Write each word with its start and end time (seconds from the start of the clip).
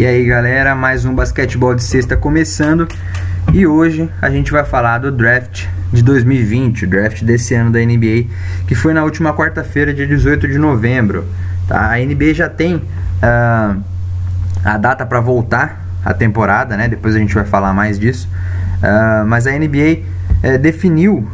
E 0.00 0.06
aí 0.06 0.24
galera, 0.24 0.74
mais 0.74 1.04
um 1.04 1.14
basquetebol 1.14 1.74
de 1.74 1.84
sexta 1.84 2.16
começando 2.16 2.88
e 3.52 3.66
hoje 3.66 4.08
a 4.22 4.30
gente 4.30 4.50
vai 4.50 4.64
falar 4.64 4.96
do 4.96 5.12
draft 5.12 5.66
de 5.92 6.02
2020, 6.02 6.86
o 6.86 6.88
draft 6.88 7.22
desse 7.22 7.54
ano 7.54 7.70
da 7.70 7.80
NBA, 7.80 8.24
que 8.66 8.74
foi 8.74 8.94
na 8.94 9.04
última 9.04 9.34
quarta-feira, 9.34 9.92
dia 9.92 10.06
18 10.06 10.48
de 10.48 10.56
novembro. 10.56 11.26
Tá? 11.68 11.92
A 11.92 11.98
NBA 11.98 12.32
já 12.32 12.48
tem 12.48 12.76
uh, 12.76 13.82
a 14.64 14.78
data 14.78 15.04
para 15.04 15.20
voltar 15.20 15.84
a 16.02 16.14
temporada, 16.14 16.78
né? 16.78 16.88
depois 16.88 17.14
a 17.14 17.18
gente 17.18 17.34
vai 17.34 17.44
falar 17.44 17.74
mais 17.74 17.98
disso, 17.98 18.26
uh, 18.78 19.26
mas 19.26 19.46
a 19.46 19.50
NBA 19.50 19.66
uh, 19.66 20.04
eh, 20.44 20.56
definiu 20.56 21.30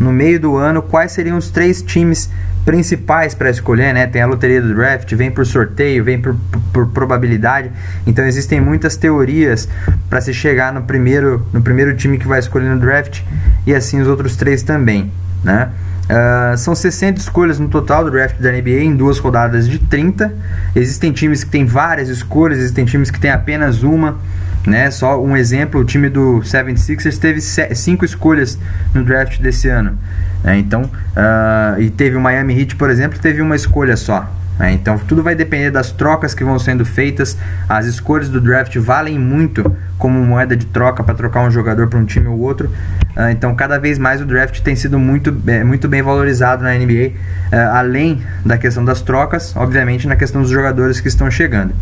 no 0.00 0.12
meio 0.12 0.40
do 0.40 0.56
ano 0.56 0.80
quais 0.80 1.12
seriam 1.12 1.36
os 1.36 1.50
três 1.50 1.82
times 1.82 2.30
principais 2.64 3.34
para 3.34 3.50
escolher, 3.50 3.92
né? 3.94 4.06
Tem 4.06 4.22
a 4.22 4.26
loteria 4.26 4.60
do 4.60 4.74
draft, 4.74 5.14
vem 5.14 5.30
por 5.30 5.46
sorteio, 5.46 6.02
vem 6.02 6.20
por, 6.20 6.34
por, 6.72 6.88
probabilidade. 6.88 7.70
Então 8.06 8.24
existem 8.24 8.60
muitas 8.60 8.96
teorias 8.96 9.68
para 10.08 10.20
se 10.20 10.32
chegar 10.32 10.72
no 10.72 10.82
primeiro, 10.82 11.46
no 11.52 11.62
primeiro 11.62 11.94
time 11.96 12.18
que 12.18 12.26
vai 12.26 12.38
escolher 12.38 12.68
no 12.68 12.78
draft 12.78 13.22
e 13.66 13.74
assim 13.74 14.00
os 14.00 14.08
outros 14.08 14.36
três 14.36 14.62
também, 14.62 15.12
né? 15.44 15.70
Uh, 16.10 16.58
são 16.58 16.74
60 16.74 17.20
escolhas 17.20 17.60
no 17.60 17.68
total 17.68 18.02
do 18.02 18.10
draft 18.10 18.36
da 18.40 18.50
NBA 18.50 18.80
em 18.80 18.96
duas 18.96 19.18
rodadas 19.18 19.68
de 19.68 19.78
30. 19.78 20.34
Existem 20.74 21.12
times 21.12 21.44
que 21.44 21.50
têm 21.50 21.64
várias 21.64 22.08
escolhas, 22.08 22.58
existem 22.58 22.84
times 22.84 23.12
que 23.12 23.20
têm 23.20 23.30
apenas 23.30 23.84
uma. 23.84 24.18
Né? 24.66 24.90
Só 24.90 25.22
um 25.22 25.36
exemplo, 25.36 25.80
o 25.80 25.84
time 25.84 26.08
do 26.08 26.40
76ers 26.40 27.18
teve 27.18 27.40
cinco 27.40 28.04
escolhas 28.04 28.58
no 28.94 29.04
draft 29.04 29.40
desse 29.40 29.68
ano. 29.68 29.98
Né? 30.44 30.58
Então, 30.58 30.82
uh, 30.82 31.80
e 31.80 31.90
teve 31.90 32.16
o 32.16 32.20
Miami 32.20 32.58
Heat, 32.58 32.76
por 32.76 32.90
exemplo, 32.90 33.18
teve 33.18 33.40
uma 33.40 33.56
escolha 33.56 33.96
só. 33.96 34.30
Né? 34.58 34.72
Então, 34.72 34.98
tudo 34.98 35.22
vai 35.22 35.34
depender 35.34 35.70
das 35.70 35.90
trocas 35.90 36.34
que 36.34 36.44
vão 36.44 36.58
sendo 36.58 36.84
feitas. 36.84 37.36
As 37.66 37.86
escolhas 37.86 38.28
do 38.28 38.40
draft 38.40 38.76
valem 38.76 39.18
muito 39.18 39.74
como 39.96 40.22
moeda 40.22 40.54
de 40.54 40.66
troca 40.66 41.02
para 41.02 41.14
trocar 41.14 41.40
um 41.42 41.50
jogador 41.50 41.88
para 41.88 41.98
um 41.98 42.04
time 42.04 42.26
ou 42.26 42.38
outro. 42.38 42.68
Uh, 43.16 43.30
então, 43.30 43.54
cada 43.54 43.78
vez 43.78 43.98
mais 43.98 44.20
o 44.20 44.26
draft 44.26 44.60
tem 44.60 44.76
sido 44.76 44.98
muito, 44.98 45.34
é, 45.46 45.64
muito 45.64 45.88
bem 45.88 46.02
valorizado 46.02 46.62
na 46.62 46.74
NBA, 46.74 47.08
uh, 47.08 47.12
ah, 47.52 47.78
além 47.78 48.22
da 48.44 48.58
questão 48.58 48.84
das 48.84 49.00
trocas, 49.00 49.56
obviamente, 49.56 50.06
na 50.06 50.16
questão 50.16 50.42
dos 50.42 50.50
jogadores 50.50 51.00
que 51.00 51.08
estão 51.08 51.30
chegando. 51.30 51.72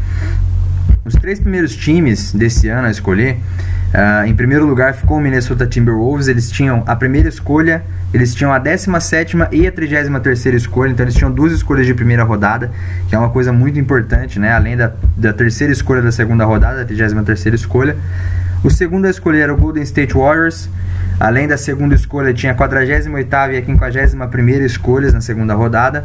Os 1.08 1.14
três 1.14 1.40
primeiros 1.40 1.74
times 1.74 2.34
desse 2.34 2.68
ano 2.68 2.86
a 2.86 2.90
escolher, 2.90 3.38
uh, 3.94 4.26
em 4.26 4.34
primeiro 4.34 4.66
lugar 4.66 4.92
ficou 4.92 5.16
o 5.16 5.20
Minnesota 5.20 5.66
Timberwolves. 5.66 6.28
Eles 6.28 6.50
tinham 6.50 6.84
a 6.86 6.94
primeira 6.94 7.30
escolha, 7.30 7.82
eles 8.12 8.34
tinham 8.34 8.52
a 8.52 8.58
17 8.58 9.34
e 9.50 9.66
a 9.66 9.72
33 9.72 10.46
escolha, 10.54 10.90
então 10.90 11.04
eles 11.04 11.14
tinham 11.14 11.32
duas 11.32 11.50
escolhas 11.50 11.86
de 11.86 11.94
primeira 11.94 12.24
rodada, 12.24 12.70
que 13.08 13.14
é 13.14 13.18
uma 13.18 13.30
coisa 13.30 13.50
muito 13.54 13.78
importante, 13.78 14.38
né? 14.38 14.52
Além 14.52 14.76
da, 14.76 14.92
da 15.16 15.32
terceira 15.32 15.72
escolha 15.72 16.02
da 16.02 16.12
segunda 16.12 16.44
rodada, 16.44 16.82
a 16.82 16.84
33 16.84 17.54
escolha. 17.54 17.96
O 18.62 18.68
segundo 18.68 19.06
a 19.06 19.10
escolher 19.10 19.40
era 19.44 19.54
o 19.54 19.56
Golden 19.56 19.82
State 19.84 20.12
Warriors. 20.12 20.68
Além 21.18 21.48
da 21.48 21.56
segunda 21.56 21.94
escolha, 21.94 22.34
tinha 22.34 22.52
a 22.52 22.54
48 22.54 23.08
e 23.52 23.56
a 23.56 24.08
51 24.08 24.48
escolhas 24.66 25.14
na 25.14 25.22
segunda 25.22 25.54
rodada. 25.54 26.04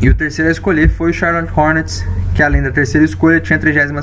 E 0.00 0.08
o 0.08 0.14
terceiro 0.14 0.48
a 0.48 0.52
escolher 0.52 0.88
foi 0.88 1.10
o 1.10 1.14
Charlotte 1.14 1.50
Hornets, 1.54 2.04
que 2.34 2.42
além 2.42 2.62
da 2.62 2.70
terceira 2.70 3.04
escolha 3.04 3.40
tinha 3.40 3.56
a 3.56 3.60
32 3.60 4.02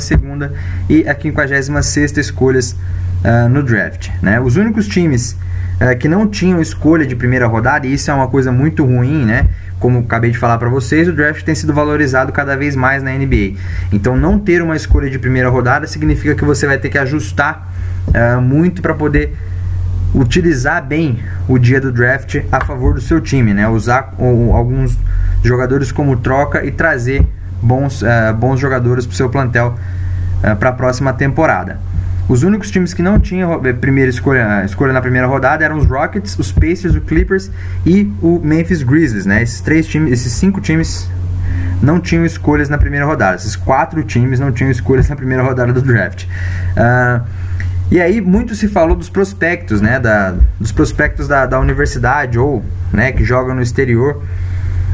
e 0.89 1.07
a 1.07 1.15
56 1.15 2.17
escolhas 2.17 2.71
uh, 2.71 3.47
no 3.49 3.61
draft. 3.61 4.09
Né? 4.21 4.39
Os 4.39 4.55
únicos 4.55 4.87
times 4.87 5.37
uh, 5.79 5.97
que 5.97 6.07
não 6.07 6.27
tinham 6.27 6.59
escolha 6.59 7.05
de 7.05 7.15
primeira 7.15 7.45
rodada, 7.45 7.85
e 7.85 7.93
isso 7.93 8.09
é 8.09 8.13
uma 8.13 8.27
coisa 8.27 8.51
muito 8.51 8.83
ruim, 8.83 9.23
né? 9.25 9.47
como 9.83 9.99
acabei 9.99 10.31
de 10.31 10.37
falar 10.37 10.57
para 10.57 10.69
vocês, 10.69 11.09
o 11.09 11.11
draft 11.11 11.43
tem 11.43 11.53
sido 11.53 11.73
valorizado 11.73 12.31
cada 12.31 12.55
vez 12.55 12.73
mais 12.73 13.03
na 13.03 13.11
NBA. 13.11 13.55
Então, 13.91 14.15
não 14.15 14.39
ter 14.39 14.61
uma 14.61 14.77
escolha 14.77 15.09
de 15.09 15.19
primeira 15.19 15.49
rodada 15.49 15.85
significa 15.87 16.33
que 16.33 16.45
você 16.45 16.65
vai 16.65 16.77
ter 16.77 16.87
que 16.87 16.97
ajustar 16.97 17.69
uh, 18.07 18.41
muito 18.41 18.81
para 18.81 18.93
poder 18.93 19.35
utilizar 20.13 20.85
bem 20.85 21.19
o 21.47 21.57
dia 21.57 21.81
do 21.81 21.91
draft 21.91 22.37
a 22.51 22.63
favor 22.63 22.93
do 22.93 23.01
seu 23.01 23.19
time, 23.19 23.53
né? 23.53 23.67
Usar 23.67 24.13
alguns 24.17 24.97
jogadores 25.43 25.91
como 25.91 26.15
troca 26.17 26.63
e 26.65 26.71
trazer 26.71 27.25
bons, 27.61 28.01
uh, 28.01 28.33
bons 28.37 28.59
jogadores 28.59 29.05
para 29.05 29.13
o 29.13 29.15
seu 29.15 29.29
plantel 29.29 29.69
uh, 29.69 30.47
eh, 30.47 30.55
para 30.55 30.69
a 30.69 30.73
próxima 30.73 31.13
temporada. 31.13 31.79
Os 32.27 32.43
únicos 32.43 32.71
times 32.71 32.93
que 32.93 33.01
não 33.01 33.19
tinham 33.19 33.59
eh, 33.65 33.73
primeira 33.73 34.09
escolha, 34.09 34.63
escolha 34.63 34.93
na 34.93 35.01
primeira 35.01 35.27
rodada 35.27 35.63
eram 35.63 35.77
os 35.77 35.85
Rockets, 35.85 36.37
os 36.37 36.51
Pacers, 36.51 36.95
o 36.95 37.01
Clippers 37.01 37.51
e 37.85 38.11
o 38.21 38.39
Memphis 38.41 38.83
Grizzlies, 38.83 39.25
né? 39.25 39.41
Esses 39.41 39.59
três 39.61 39.87
times, 39.87 40.11
esses 40.11 40.31
cinco 40.31 40.61
times 40.61 41.09
não 41.81 41.99
tinham 41.99 42.25
escolhas 42.25 42.69
na 42.69 42.77
primeira 42.77 43.05
rodada. 43.05 43.35
Esses 43.35 43.55
quatro 43.55 44.01
times 44.03 44.39
não 44.39 44.51
tinham 44.51 44.71
escolhas 44.71 45.09
na 45.09 45.15
primeira 45.15 45.43
rodada 45.43 45.73
do 45.73 45.81
draft. 45.81 46.23
Uh, 46.23 47.21
e 47.91 48.01
aí 48.01 48.21
muito 48.21 48.55
se 48.55 48.67
falou 48.67 48.95
dos 48.95 49.09
prospectos, 49.09 49.81
né? 49.81 49.99
Da, 49.99 50.35
dos 50.59 50.71
prospectos 50.71 51.27
da, 51.27 51.45
da 51.45 51.59
universidade 51.59 52.39
ou 52.39 52.63
né, 52.91 53.11
que 53.11 53.23
jogam 53.23 53.55
no 53.55 53.61
exterior. 53.61 54.23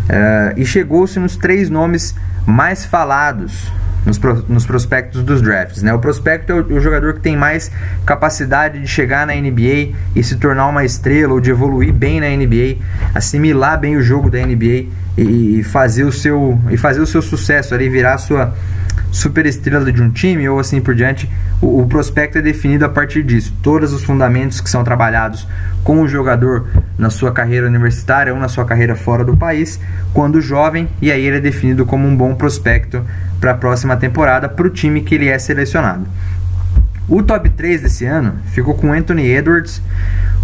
Uh, 0.10 0.58
e 0.58 0.66
chegou-se 0.66 1.20
nos 1.20 1.38
três 1.38 1.70
nomes 1.70 2.16
mais 2.46 2.84
falados 2.84 3.72
nos, 4.06 4.18
pro, 4.18 4.44
nos 4.48 4.66
prospectos 4.66 5.24
dos 5.24 5.42
drafts. 5.42 5.84
Né? 5.84 5.94
O 5.94 6.00
prospecto 6.00 6.52
é 6.52 6.56
o, 6.56 6.78
o, 6.78 6.80
jogador 6.80 7.14
que 7.14 7.20
tem 7.20 7.38
mais 7.38 7.72
capacidade 8.06 8.80
de 8.80 8.88
chegar 8.88 9.28
na 9.28 9.34
NBA 9.36 9.94
e 10.16 10.24
se 10.24 10.36
tornar 10.38 10.68
uma 10.68 10.84
estrela 10.84 11.34
ou 11.34 11.40
de 11.40 11.52
evoluir 11.52 11.94
bem 11.94 12.20
na 12.20 12.28
NBA, 12.28 12.78
assimilar 13.14 13.80
bem 13.80 13.98
o 13.98 14.02
jogo 14.02 14.30
da 14.30 14.40
NBA 14.40 14.88
e, 15.18 15.60
e 15.60 15.64
fazer 15.64 16.04
o 16.04 16.12
seu 16.12 16.60
e 16.70 16.78
fazer 16.78 17.02
o 17.02 17.08
seu 17.08 17.22
sucesso 17.22 17.74
ali 17.74 17.90
virar 17.90 18.16
a 18.16 18.18
sua 18.18 18.54
super 19.12 19.46
estrela 19.46 19.92
de 19.92 20.02
um 20.02 20.10
time 20.10 20.48
ou 20.48 20.60
assim 20.60 20.82
por 20.82 20.94
diante, 20.94 21.30
o, 21.62 21.82
o, 21.82 21.88
prospecto 21.88 22.38
é 22.38 22.42
definido 22.42 22.86
a 22.86 22.90
partir 22.90 23.24
disso. 23.24 23.54
Todos 23.62 23.94
os 23.94 24.04
fundamentos 24.04 24.62
que 24.62 24.70
são 24.70 24.84
trabalhados 24.84 25.48
com 25.84 26.02
o 26.02 26.08
jogador 26.08 26.68
na 26.98 27.10
sua 27.10 27.32
carreira 27.32 27.68
universitária 27.68 28.34
ou 28.34 28.40
na 28.40 28.48
sua 28.48 28.66
carreira 28.66 28.96
fora 28.96 29.24
do 29.24 29.36
país, 29.36 29.80
quando 30.14 30.42
jovem, 30.42 30.88
e 31.02 31.12
aí 31.12 31.26
ele 31.26 31.38
é 31.38 31.42
definido 31.42 31.86
como 31.86 32.08
um 32.08 32.16
bom 32.16 32.36
prospecto 32.36 33.04
para 33.40 33.52
a 33.52 33.56
próxima 33.56 33.96
temporada 33.98 34.50
para 34.50 34.68
o 34.68 34.70
time 34.70 35.02
que 35.02 35.16
ele 35.16 35.28
é 35.28 35.40
selecionado. 35.40 36.06
O 37.10 37.24
top 37.24 37.50
3 37.50 37.82
desse 37.82 38.06
ano 38.06 38.36
ficou 38.52 38.76
com 38.76 38.94
Anthony 38.94 39.28
Edwards, 39.28 39.82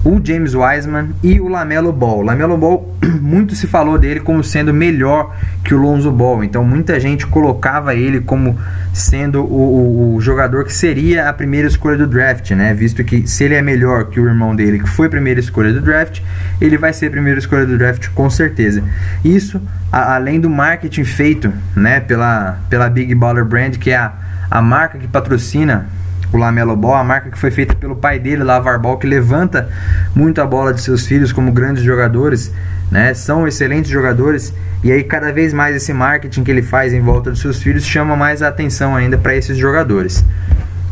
o 0.03 0.19
James 0.23 0.55
Wiseman 0.55 1.09
e 1.21 1.39
o 1.39 1.47
Lamelo 1.47 1.93
Ball. 1.93 2.23
Lamelo 2.23 2.57
Ball, 2.57 2.97
muito 3.21 3.53
se 3.53 3.67
falou 3.67 3.99
dele 3.99 4.19
como 4.19 4.43
sendo 4.43 4.73
melhor 4.73 5.37
que 5.63 5.75
o 5.75 5.77
Lonzo 5.77 6.11
Ball, 6.11 6.43
então 6.43 6.63
muita 6.63 6.99
gente 6.99 7.27
colocava 7.27 7.93
ele 7.93 8.19
como 8.19 8.57
sendo 8.91 9.43
o, 9.43 10.13
o, 10.13 10.15
o, 10.15 10.21
jogador 10.21 10.65
que 10.65 10.73
seria 10.73 11.29
a 11.29 11.33
primeira 11.33 11.67
escolha 11.67 11.97
do 11.97 12.07
draft, 12.07 12.49
né? 12.51 12.73
Visto 12.73 13.03
que 13.03 13.27
se 13.27 13.43
ele 13.43 13.53
é 13.53 13.61
melhor 13.61 14.05
que 14.05 14.19
o 14.19 14.25
irmão 14.25 14.55
dele, 14.55 14.79
que 14.79 14.89
foi 14.89 15.05
a 15.05 15.09
primeira 15.09 15.39
escolha 15.39 15.71
do 15.71 15.81
draft, 15.81 16.19
ele 16.59 16.79
vai 16.79 16.93
ser 16.93 17.07
a 17.07 17.11
primeira 17.11 17.37
escolha 17.37 17.67
do 17.67 17.77
draft 17.77 18.09
com 18.09 18.27
certeza. 18.27 18.83
Isso, 19.23 19.61
a, 19.91 20.15
além 20.15 20.39
do 20.39 20.49
marketing 20.49 21.03
feito, 21.03 21.53
né, 21.75 21.99
pela, 21.99 22.57
pela 22.71 22.89
Big 22.89 23.13
Baller 23.13 23.45
Brand, 23.45 23.75
que 23.77 23.91
é 23.91 23.97
a, 23.97 24.13
a 24.49 24.63
marca 24.63 24.97
que 24.97 25.07
patrocina 25.07 25.87
o 26.33 26.37
Lamelo 26.37 26.75
Ball, 26.75 26.95
a 26.95 27.03
marca 27.03 27.29
que 27.29 27.37
foi 27.37 27.51
feita 27.51 27.75
pelo 27.75 27.95
pai 27.95 28.19
dele, 28.19 28.43
Lavar 28.43 28.79
Ball, 28.79 28.97
que 28.97 29.07
levanta 29.07 29.69
muito 30.15 30.41
a 30.41 30.45
bola 30.45 30.73
de 30.73 30.81
seus 30.81 31.05
filhos 31.05 31.31
como 31.31 31.51
grandes 31.51 31.83
jogadores, 31.83 32.51
né? 32.91 33.13
São 33.13 33.47
excelentes 33.47 33.89
jogadores 33.89 34.53
e 34.83 34.91
aí 34.91 35.03
cada 35.03 35.31
vez 35.31 35.53
mais 35.53 35.75
esse 35.75 35.93
marketing 35.93 36.43
que 36.43 36.51
ele 36.51 36.61
faz 36.61 36.93
em 36.93 37.01
volta 37.01 37.31
dos 37.31 37.39
seus 37.39 37.61
filhos 37.61 37.85
chama 37.85 38.15
mais 38.15 38.41
a 38.41 38.47
atenção 38.47 38.95
ainda 38.95 39.17
para 39.17 39.35
esses 39.35 39.57
jogadores, 39.57 40.23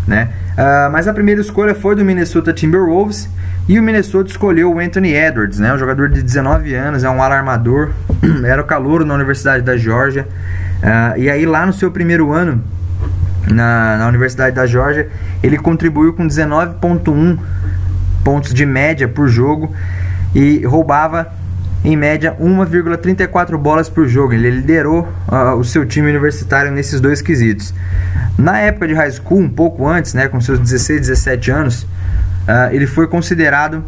né? 0.08 0.30
Uh, 0.54 0.92
mas 0.92 1.08
a 1.08 1.14
primeira 1.14 1.42
escolha 1.42 1.74
foi 1.74 1.96
do 1.96 2.06
Minnesota 2.06 2.54
Timberwolves 2.54 3.28
e 3.68 3.80
o 3.80 3.84
Minnesota 3.84 4.30
escolheu 4.30 4.72
o 4.74 4.80
Anthony 4.80 5.14
Edwards, 5.14 5.60
né? 5.60 5.74
Um 5.74 5.78
jogador 5.78 6.10
de 6.10 6.22
19 6.22 6.76
anos, 6.76 7.04
é 7.04 7.10
um 7.10 7.22
alarmador, 7.22 7.92
era 8.46 8.62
o 8.62 8.66
calouro 8.66 9.06
na 9.06 9.14
Universidade 9.14 9.64
da 9.64 9.78
Georgia. 9.78 10.28
Uh, 10.84 11.20
e 11.20 11.30
aí 11.30 11.46
lá 11.46 11.66
no 11.66 11.74
seu 11.74 11.90
primeiro 11.90 12.32
ano 12.32 12.62
na, 13.48 13.98
na 13.98 14.08
Universidade 14.08 14.56
da 14.56 14.66
Georgia, 14.66 15.10
ele 15.42 15.58
contribuiu 15.58 16.14
com 16.14 16.28
19,1 16.28 17.40
pontos 18.24 18.54
de 18.54 18.66
média 18.66 19.08
por 19.08 19.28
jogo 19.28 19.74
e 20.34 20.66
roubava 20.66 21.32
em 21.84 21.98
média 21.98 22.36
1,34 22.40 23.58
bolas 23.58 23.90
por 23.90 24.08
jogo. 24.08 24.34
Ele 24.34 24.50
liderou 24.50 25.08
uh, 25.28 25.56
o 25.58 25.64
seu 25.64 25.86
time 25.86 26.10
universitário 26.10 26.72
nesses 26.72 27.02
dois 27.02 27.22
quesitos. 27.22 27.74
Na 28.38 28.60
época 28.60 28.88
de 28.88 28.94
high 28.94 29.12
school, 29.12 29.40
um 29.40 29.50
pouco 29.50 29.88
antes, 29.88 30.14
né, 30.14 30.28
com 30.28 30.40
seus 30.40 30.60
16, 30.60 31.02
17 31.02 31.52
anos, 31.52 31.84
uh, 31.84 32.72
ele 32.72 32.88
foi 32.88 33.08
considerado 33.08 33.76
uh, 33.76 33.84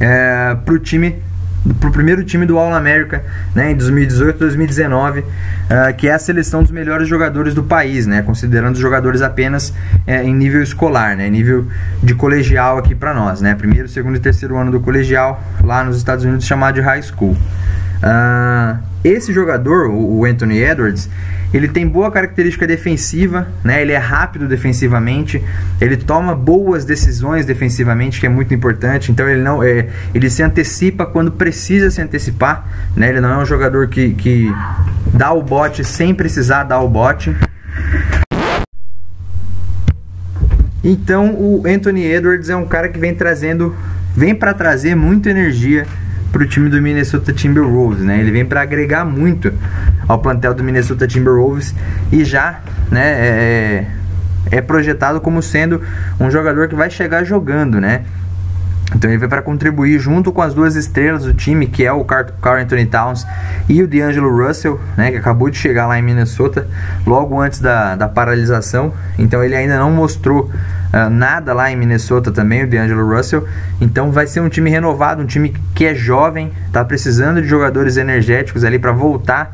eh, 0.00 0.56
para 0.64 0.74
o 0.74 0.78
time 0.78 1.20
para 1.80 1.88
o 1.88 1.92
primeiro 1.92 2.22
time 2.24 2.44
do 2.44 2.58
All-America 2.58 3.24
né, 3.54 3.72
em 3.72 3.76
2018 3.76 4.38
2019, 4.38 5.20
uh, 5.20 5.24
que 5.96 6.08
é 6.08 6.12
a 6.12 6.18
seleção 6.18 6.62
dos 6.62 6.70
melhores 6.70 7.08
jogadores 7.08 7.54
do 7.54 7.62
país, 7.62 8.06
né, 8.06 8.22
considerando 8.22 8.74
os 8.74 8.80
jogadores 8.80 9.22
apenas 9.22 9.70
uh, 9.70 10.10
em 10.10 10.34
nível 10.34 10.62
escolar, 10.62 11.16
né, 11.16 11.28
nível 11.30 11.66
de 12.02 12.14
colegial 12.14 12.76
aqui 12.76 12.94
para 12.94 13.14
nós. 13.14 13.40
Né, 13.40 13.54
primeiro, 13.54 13.88
segundo 13.88 14.16
e 14.16 14.20
terceiro 14.20 14.56
ano 14.56 14.70
do 14.70 14.80
colegial, 14.80 15.42
lá 15.62 15.82
nos 15.82 15.96
Estados 15.96 16.24
Unidos, 16.24 16.44
chamado 16.44 16.74
de 16.74 16.80
high 16.82 17.02
school. 17.02 17.36
Uh, 18.02 18.93
esse 19.04 19.34
jogador, 19.34 19.90
o 19.90 20.24
Anthony 20.24 20.62
Edwards, 20.62 21.10
ele 21.52 21.68
tem 21.68 21.86
boa 21.86 22.10
característica 22.10 22.66
defensiva, 22.66 23.46
né? 23.62 23.82
Ele 23.82 23.92
é 23.92 23.98
rápido 23.98 24.48
defensivamente, 24.48 25.44
ele 25.78 25.96
toma 25.96 26.34
boas 26.34 26.86
decisões 26.86 27.44
defensivamente, 27.44 28.18
que 28.18 28.24
é 28.24 28.30
muito 28.30 28.54
importante. 28.54 29.12
Então 29.12 29.28
ele 29.28 29.42
não, 29.42 29.62
é, 29.62 29.88
ele 30.14 30.30
se 30.30 30.42
antecipa 30.42 31.04
quando 31.04 31.30
precisa 31.30 31.90
se 31.90 32.00
antecipar, 32.00 32.66
né? 32.96 33.10
Ele 33.10 33.20
não 33.20 33.30
é 33.30 33.36
um 33.36 33.44
jogador 33.44 33.88
que, 33.88 34.14
que 34.14 34.50
dá 35.12 35.32
o 35.32 35.42
bote 35.42 35.84
sem 35.84 36.14
precisar 36.14 36.64
dar 36.64 36.80
o 36.80 36.88
bote. 36.88 37.36
Então 40.82 41.34
o 41.34 41.62
Anthony 41.66 42.04
Edwards 42.04 42.48
é 42.48 42.56
um 42.56 42.66
cara 42.66 42.88
que 42.88 42.98
vem 42.98 43.14
trazendo, 43.14 43.76
vem 44.16 44.34
para 44.34 44.54
trazer 44.54 44.94
muita 44.94 45.30
energia 45.30 45.86
para 46.34 46.42
o 46.42 46.46
time 46.48 46.68
do 46.68 46.82
Minnesota 46.82 47.32
Timberwolves, 47.32 48.00
né? 48.00 48.18
Ele 48.18 48.32
vem 48.32 48.44
para 48.44 48.60
agregar 48.60 49.04
muito 49.04 49.52
ao 50.08 50.18
plantel 50.18 50.52
do 50.52 50.64
Minnesota 50.64 51.06
Timberwolves 51.06 51.72
e 52.10 52.24
já, 52.24 52.58
né, 52.90 53.06
é, 53.06 53.86
é 54.50 54.60
projetado 54.60 55.20
como 55.20 55.40
sendo 55.40 55.80
um 56.18 56.28
jogador 56.32 56.66
que 56.66 56.74
vai 56.74 56.90
chegar 56.90 57.22
jogando, 57.22 57.80
né? 57.80 58.02
Então 58.96 59.08
ele 59.08 59.16
veio 59.18 59.28
para 59.28 59.42
contribuir 59.42 59.98
junto 60.00 60.32
com 60.32 60.42
as 60.42 60.52
duas 60.52 60.74
estrelas 60.74 61.22
do 61.22 61.32
time, 61.32 61.68
que 61.68 61.84
é 61.84 61.92
o 61.92 62.04
Carl 62.04 62.60
Anthony 62.60 62.86
Towns 62.86 63.24
e 63.68 63.80
o 63.80 63.86
D'Angelo 63.86 64.44
Russell, 64.44 64.80
né, 64.96 65.12
que 65.12 65.16
acabou 65.16 65.48
de 65.48 65.56
chegar 65.56 65.86
lá 65.86 65.98
em 65.98 66.02
Minnesota 66.02 66.66
logo 67.06 67.40
antes 67.40 67.60
da, 67.60 67.94
da 67.94 68.08
paralisação. 68.08 68.92
Então 69.16 69.42
ele 69.42 69.54
ainda 69.54 69.78
não 69.78 69.92
mostrou 69.92 70.50
uh, 70.94 71.10
nada 71.10 71.52
lá 71.52 71.70
em 71.70 71.76
Minnesota 71.76 72.30
também, 72.30 72.62
o 72.62 72.70
D'Angelo 72.70 73.14
Russell. 73.14 73.46
Então 73.80 74.12
vai 74.12 74.26
ser 74.26 74.40
um 74.40 74.48
time 74.48 74.70
renovado, 74.70 75.22
um 75.22 75.26
time 75.26 75.54
que 75.74 75.84
é 75.84 75.94
jovem, 75.94 76.52
está 76.66 76.84
precisando 76.84 77.42
de 77.42 77.48
jogadores 77.48 77.96
energéticos 77.96 78.62
ali 78.62 78.78
para 78.78 78.92
voltar 78.92 79.52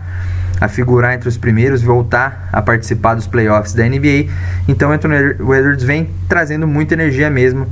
a 0.61 0.69
figurar 0.69 1.15
entre 1.15 1.29
os 1.29 1.39
primeiros, 1.39 1.81
voltar 1.81 2.49
a 2.53 2.61
participar 2.61 3.15
dos 3.15 3.27
playoffs 3.27 3.73
da 3.73 3.83
NBA. 3.85 4.27
Então 4.69 4.93
Anthony 4.93 5.17
Edwards 5.17 5.83
vem 5.83 6.11
trazendo 6.29 6.69
muita 6.69 6.93
energia 6.93 7.31
mesmo 7.31 7.63
uh, 7.63 7.69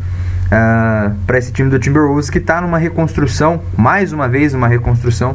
ah, 0.50 1.12
para 1.26 1.36
esse 1.36 1.52
time 1.52 1.68
do 1.68 1.78
Timberwolves 1.78 2.30
que 2.30 2.38
está 2.38 2.62
numa 2.62 2.78
reconstrução, 2.78 3.60
mais 3.76 4.12
uma 4.12 4.26
vez 4.26 4.54
uma 4.54 4.66
reconstrução. 4.66 5.32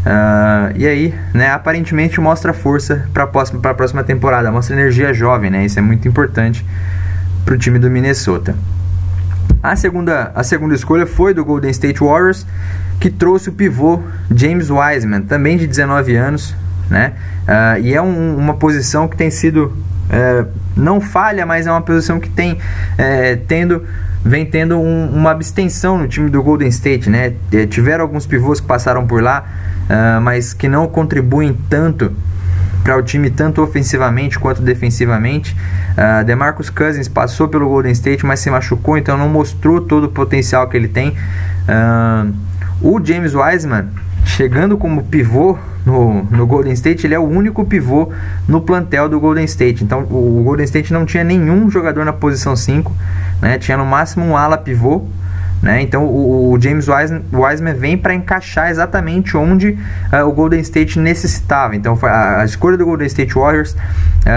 Uh, 0.00 0.72
e 0.74 0.86
aí, 0.86 1.14
né, 1.32 1.50
aparentemente 1.50 2.18
mostra 2.20 2.52
força 2.52 3.06
para 3.12 3.24
a 3.24 3.26
próxima, 3.26 3.60
próxima 3.74 4.02
temporada, 4.02 4.50
mostra 4.50 4.74
energia 4.74 5.12
jovem, 5.12 5.50
né? 5.50 5.64
Isso 5.66 5.78
é 5.78 5.82
muito 5.82 6.08
importante 6.08 6.64
para 7.50 7.56
o 7.56 7.58
time 7.58 7.80
do 7.80 7.90
Minnesota. 7.90 8.54
A 9.60 9.74
segunda, 9.74 10.30
a 10.36 10.44
segunda 10.44 10.72
escolha 10.72 11.04
foi 11.04 11.34
do 11.34 11.44
Golden 11.44 11.72
State 11.72 11.98
Warriors, 11.98 12.46
que 13.00 13.10
trouxe 13.10 13.48
o 13.48 13.52
pivô 13.52 14.00
James 14.32 14.70
Wiseman, 14.70 15.22
também 15.22 15.56
de 15.56 15.66
19 15.66 16.14
anos, 16.14 16.54
né? 16.88 17.12
Uh, 17.42 17.80
e 17.80 17.92
é 17.92 18.00
um, 18.00 18.36
uma 18.36 18.54
posição 18.54 19.08
que 19.08 19.16
tem 19.16 19.32
sido 19.32 19.76
é, 20.08 20.44
não 20.76 21.00
falha, 21.00 21.44
mas 21.44 21.66
é 21.66 21.72
uma 21.72 21.82
posição 21.82 22.20
que 22.20 22.28
tem 22.28 22.56
é, 22.96 23.34
tendo 23.34 23.84
vem 24.24 24.46
tendo 24.46 24.76
um, 24.78 25.08
uma 25.08 25.32
abstenção 25.32 25.98
no 25.98 26.06
time 26.06 26.30
do 26.30 26.40
Golden 26.42 26.68
State, 26.68 27.10
né? 27.10 27.34
É, 27.52 27.66
tiveram 27.66 28.02
alguns 28.02 28.26
pivôs 28.26 28.60
que 28.60 28.66
passaram 28.66 29.06
por 29.08 29.20
lá, 29.20 29.44
uh, 29.88 30.20
mas 30.20 30.52
que 30.52 30.68
não 30.68 30.86
contribuem 30.86 31.58
tanto 31.68 32.12
para 32.90 32.98
o 32.98 33.02
time 33.04 33.30
tanto 33.30 33.62
ofensivamente 33.62 34.36
quanto 34.36 34.60
defensivamente. 34.60 35.56
Uh, 35.92 36.24
DeMarcus 36.24 36.70
Cousins 36.70 37.06
passou 37.06 37.46
pelo 37.46 37.68
Golden 37.68 37.92
State, 37.92 38.26
mas 38.26 38.40
se 38.40 38.50
machucou, 38.50 38.98
então 38.98 39.16
não 39.16 39.28
mostrou 39.28 39.80
todo 39.80 40.04
o 40.04 40.08
potencial 40.08 40.68
que 40.68 40.76
ele 40.76 40.88
tem. 40.88 41.10
Uh, 41.10 42.34
o 42.82 43.00
James 43.04 43.32
Wiseman 43.32 43.86
chegando 44.24 44.76
como 44.76 45.04
pivô 45.04 45.56
no, 45.86 46.24
no 46.24 46.44
Golden 46.48 46.72
State, 46.72 47.06
ele 47.06 47.14
é 47.14 47.18
o 47.18 47.22
único 47.22 47.64
pivô 47.64 48.10
no 48.48 48.60
plantel 48.60 49.08
do 49.08 49.20
Golden 49.20 49.44
State. 49.44 49.84
Então 49.84 50.00
o 50.00 50.42
Golden 50.42 50.64
State 50.64 50.92
não 50.92 51.06
tinha 51.06 51.22
nenhum 51.22 51.70
jogador 51.70 52.04
na 52.04 52.12
posição 52.12 52.56
5, 52.56 52.92
né? 53.40 53.56
tinha 53.56 53.76
no 53.76 53.86
máximo 53.86 54.24
um 54.24 54.36
ala 54.36 54.58
pivô. 54.58 55.06
Né? 55.62 55.82
Então 55.82 56.04
o, 56.04 56.52
o 56.52 56.60
James 56.60 56.86
Wiseman, 56.88 57.74
vem 57.74 57.96
para 57.96 58.14
encaixar 58.14 58.70
exatamente 58.70 59.36
onde 59.36 59.78
uh, 60.12 60.26
o 60.26 60.32
Golden 60.32 60.60
State 60.60 60.98
necessitava. 60.98 61.76
Então 61.76 61.98
a, 62.02 62.40
a, 62.40 62.44
escolha 62.44 62.78
do 62.78 62.84
Golden 62.86 63.06
State 63.06 63.34
Warriors, 63.34 63.72
uh, 63.72 63.78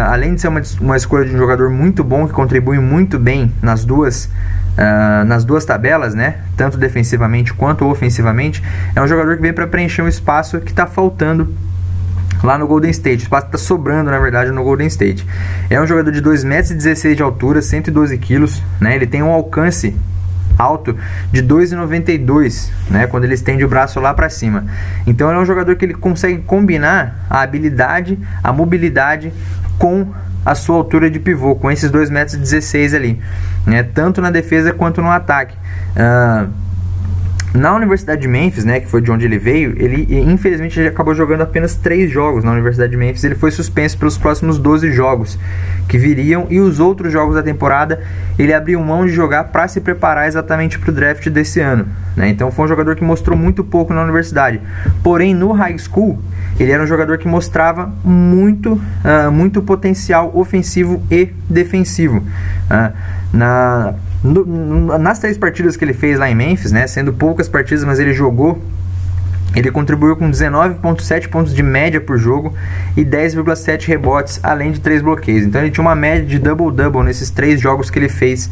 além 0.09 0.35
de 0.35 0.41
ser 0.41 0.49
uma, 0.49 0.61
uma 0.81 0.97
escolha 0.97 1.25
de 1.25 1.33
um 1.33 1.37
jogador 1.37 1.69
muito 1.69 2.03
bom 2.03 2.27
que 2.27 2.33
contribui 2.33 2.77
muito 2.77 3.17
bem 3.17 3.53
nas 3.61 3.85
duas 3.85 4.25
uh, 4.25 5.25
nas 5.25 5.45
duas 5.45 5.63
tabelas, 5.63 6.13
né? 6.13 6.39
Tanto 6.57 6.77
defensivamente 6.77 7.53
quanto 7.53 7.85
ofensivamente, 7.85 8.61
é 8.93 9.01
um 9.01 9.07
jogador 9.07 9.37
que 9.37 9.41
vem 9.41 9.53
para 9.53 9.67
preencher 9.67 10.01
um 10.01 10.07
espaço 10.07 10.59
que 10.59 10.71
está 10.71 10.85
faltando 10.85 11.55
lá 12.43 12.57
no 12.57 12.67
Golden 12.67 12.91
State. 12.91 13.23
O 13.23 13.23
espaço 13.23 13.45
está 13.45 13.57
sobrando, 13.57 14.11
na 14.11 14.19
verdade, 14.19 14.51
no 14.51 14.63
Golden 14.63 14.87
State. 14.87 15.25
É 15.69 15.79
um 15.79 15.87
jogador 15.87 16.11
de 16.11 16.21
2,16 16.21 16.45
metros 16.45 17.15
de 17.15 17.23
altura, 17.23 17.61
112 17.61 18.17
quilos, 18.17 18.61
né? 18.81 18.95
Ele 18.95 19.07
tem 19.07 19.23
um 19.23 19.31
alcance 19.31 19.95
alto 20.57 20.95
de 21.31 21.41
2,92, 21.43 22.69
né, 22.89 23.07
quando 23.07 23.23
ele 23.23 23.33
estende 23.33 23.63
o 23.63 23.67
braço 23.67 23.99
lá 23.99 24.13
para 24.13 24.29
cima. 24.29 24.65
Então 25.05 25.29
ele 25.29 25.39
é 25.39 25.41
um 25.41 25.45
jogador 25.45 25.75
que 25.75 25.85
ele 25.85 25.93
consegue 25.93 26.41
combinar 26.41 27.25
a 27.29 27.41
habilidade, 27.41 28.17
a 28.43 28.53
mobilidade 28.53 29.33
com 29.77 30.07
a 30.45 30.55
sua 30.55 30.75
altura 30.75 31.09
de 31.09 31.19
pivô, 31.19 31.55
com 31.55 31.71
esses 31.71 31.89
2,16 31.89 32.09
metros 32.11 32.93
ali, 32.93 33.21
né? 33.65 33.83
tanto 33.83 34.21
na 34.21 34.29
defesa 34.29 34.73
quanto 34.73 35.01
no 35.01 35.09
ataque. 35.09 35.55
Uh, 35.95 36.62
na 37.53 37.75
Universidade 37.75 38.21
de 38.21 38.27
Memphis, 38.27 38.65
né, 38.65 38.79
que 38.79 38.87
foi 38.87 38.99
de 38.99 39.11
onde 39.11 39.25
ele 39.25 39.37
veio, 39.37 39.75
ele 39.77 40.07
infelizmente 40.31 40.79
ele 40.79 40.89
acabou 40.89 41.13
jogando 41.13 41.41
apenas 41.41 41.75
3 41.75 42.09
jogos 42.09 42.43
na 42.43 42.51
Universidade 42.51 42.91
de 42.91 42.97
Memphis. 42.97 43.23
Ele 43.23 43.35
foi 43.35 43.51
suspenso 43.51 43.97
pelos 43.97 44.17
próximos 44.17 44.57
12 44.57 44.91
jogos 44.91 45.37
que 45.87 45.97
viriam 45.97 46.47
e 46.49 46.59
os 46.59 46.79
outros 46.79 47.13
jogos 47.13 47.35
da 47.35 47.43
temporada 47.43 48.01
ele 48.39 48.53
abriu 48.53 48.81
mão 48.81 49.05
de 49.05 49.11
jogar 49.11 49.45
para 49.45 49.67
se 49.67 49.79
preparar 49.79 50.27
exatamente 50.27 50.79
para 50.79 50.89
o 50.89 50.93
draft 50.93 51.29
desse 51.29 51.59
ano. 51.59 51.87
Né? 52.15 52.29
Então 52.29 52.49
foi 52.51 52.65
um 52.65 52.67
jogador 52.67 52.95
que 52.95 53.03
mostrou 53.03 53.37
muito 53.37 53.63
pouco 53.63 53.93
na 53.93 54.01
universidade. 54.01 54.59
Porém, 55.03 55.35
no 55.35 55.51
high 55.51 55.77
school, 55.77 56.19
ele 56.59 56.71
era 56.71 56.81
um 56.81 56.87
jogador 56.87 57.19
que 57.19 57.27
mostrava 57.27 57.93
muito, 58.03 58.73
uh, 58.73 59.31
muito 59.31 59.61
potencial 59.61 60.31
ofensivo 60.33 61.03
e 61.11 61.29
defensivo. 61.47 62.17
Uh, 62.17 62.93
na 63.31 63.93
no, 64.23 64.97
nas 64.97 65.19
três 65.19 65.37
partidas 65.37 65.75
que 65.75 65.83
ele 65.83 65.93
fez 65.93 66.17
lá 66.17 66.29
em 66.29 66.35
Memphis, 66.35 66.71
né, 66.71 66.87
sendo 66.87 67.11
poucas 67.13 67.49
partidas, 67.49 67.83
mas 67.83 67.99
ele 67.99 68.13
jogou 68.13 68.61
ele 69.55 69.69
contribuiu 69.71 70.15
com 70.15 70.29
19,7 70.29 71.27
pontos 71.29 71.53
de 71.53 71.61
média 71.61 72.01
por 72.01 72.17
jogo 72.17 72.53
e 72.97 73.05
10,7 73.05 73.85
rebotes, 73.87 74.39
além 74.41 74.71
de 74.71 74.79
3 74.79 75.01
bloqueios. 75.01 75.45
Então 75.45 75.61
ele 75.61 75.71
tinha 75.71 75.83
uma 75.83 75.95
média 75.95 76.25
de 76.25 76.39
double-double 76.39 77.03
nesses 77.03 77.29
três 77.29 77.61
jogos 77.61 77.89
que 77.89 77.99
ele 77.99 78.09
fez 78.09 78.49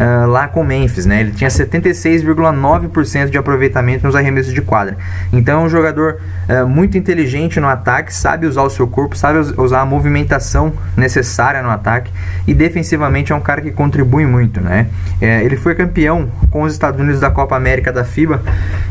uh, 0.00 0.26
lá 0.26 0.48
com 0.48 0.64
Memphis. 0.64 1.06
Né? 1.06 1.20
Ele 1.20 1.32
tinha 1.32 1.48
76,9% 1.48 3.30
de 3.30 3.38
aproveitamento 3.38 4.06
nos 4.06 4.16
arremessos 4.16 4.52
de 4.52 4.60
quadra. 4.60 4.96
Então 5.32 5.62
é 5.62 5.64
um 5.64 5.68
jogador 5.68 6.20
uh, 6.48 6.66
muito 6.66 6.98
inteligente 6.98 7.60
no 7.60 7.68
ataque, 7.68 8.12
sabe 8.12 8.46
usar 8.46 8.62
o 8.62 8.70
seu 8.70 8.88
corpo, 8.88 9.16
sabe 9.16 9.38
usar 9.56 9.80
a 9.80 9.86
movimentação 9.86 10.72
necessária 10.96 11.62
no 11.62 11.70
ataque 11.70 12.10
e 12.46 12.54
defensivamente 12.54 13.32
é 13.32 13.34
um 13.34 13.40
cara 13.40 13.60
que 13.60 13.70
contribui 13.70 14.26
muito. 14.26 14.60
Né? 14.60 14.88
É, 15.20 15.44
ele 15.44 15.56
foi 15.56 15.74
campeão 15.74 16.28
com 16.50 16.62
os 16.62 16.72
Estados 16.72 17.00
Unidos 17.00 17.20
da 17.20 17.30
Copa 17.30 17.56
América 17.56 17.92
da 17.92 18.04
FIBA 18.04 18.42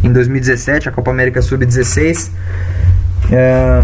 em 0.03 0.11
2017, 0.11 0.87
a 0.87 0.91
Copa 0.91 1.11
América 1.11 1.41
Sub-16. 1.49 2.29
É, 3.31 3.83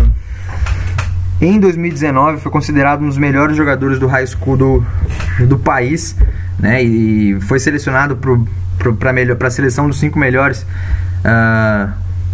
em 1.41 1.59
2019 1.59 2.39
foi 2.39 2.51
considerado 2.51 3.01
um 3.01 3.07
dos 3.07 3.17
melhores 3.17 3.57
jogadores 3.57 3.99
do 3.99 4.07
high 4.07 4.25
school 4.25 4.55
do, 4.55 4.85
do 5.47 5.59
país, 5.59 6.15
né? 6.57 6.81
E 6.81 7.39
foi 7.41 7.59
selecionado 7.59 8.17
para 8.17 9.47
a 9.47 9.51
seleção 9.51 9.87
dos 9.87 9.99
cinco 9.99 10.17
melhores 10.17 10.61
uh, 10.61 11.91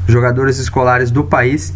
jogadores 0.08 0.60
escolares 0.60 1.10
do 1.10 1.24
país. 1.24 1.74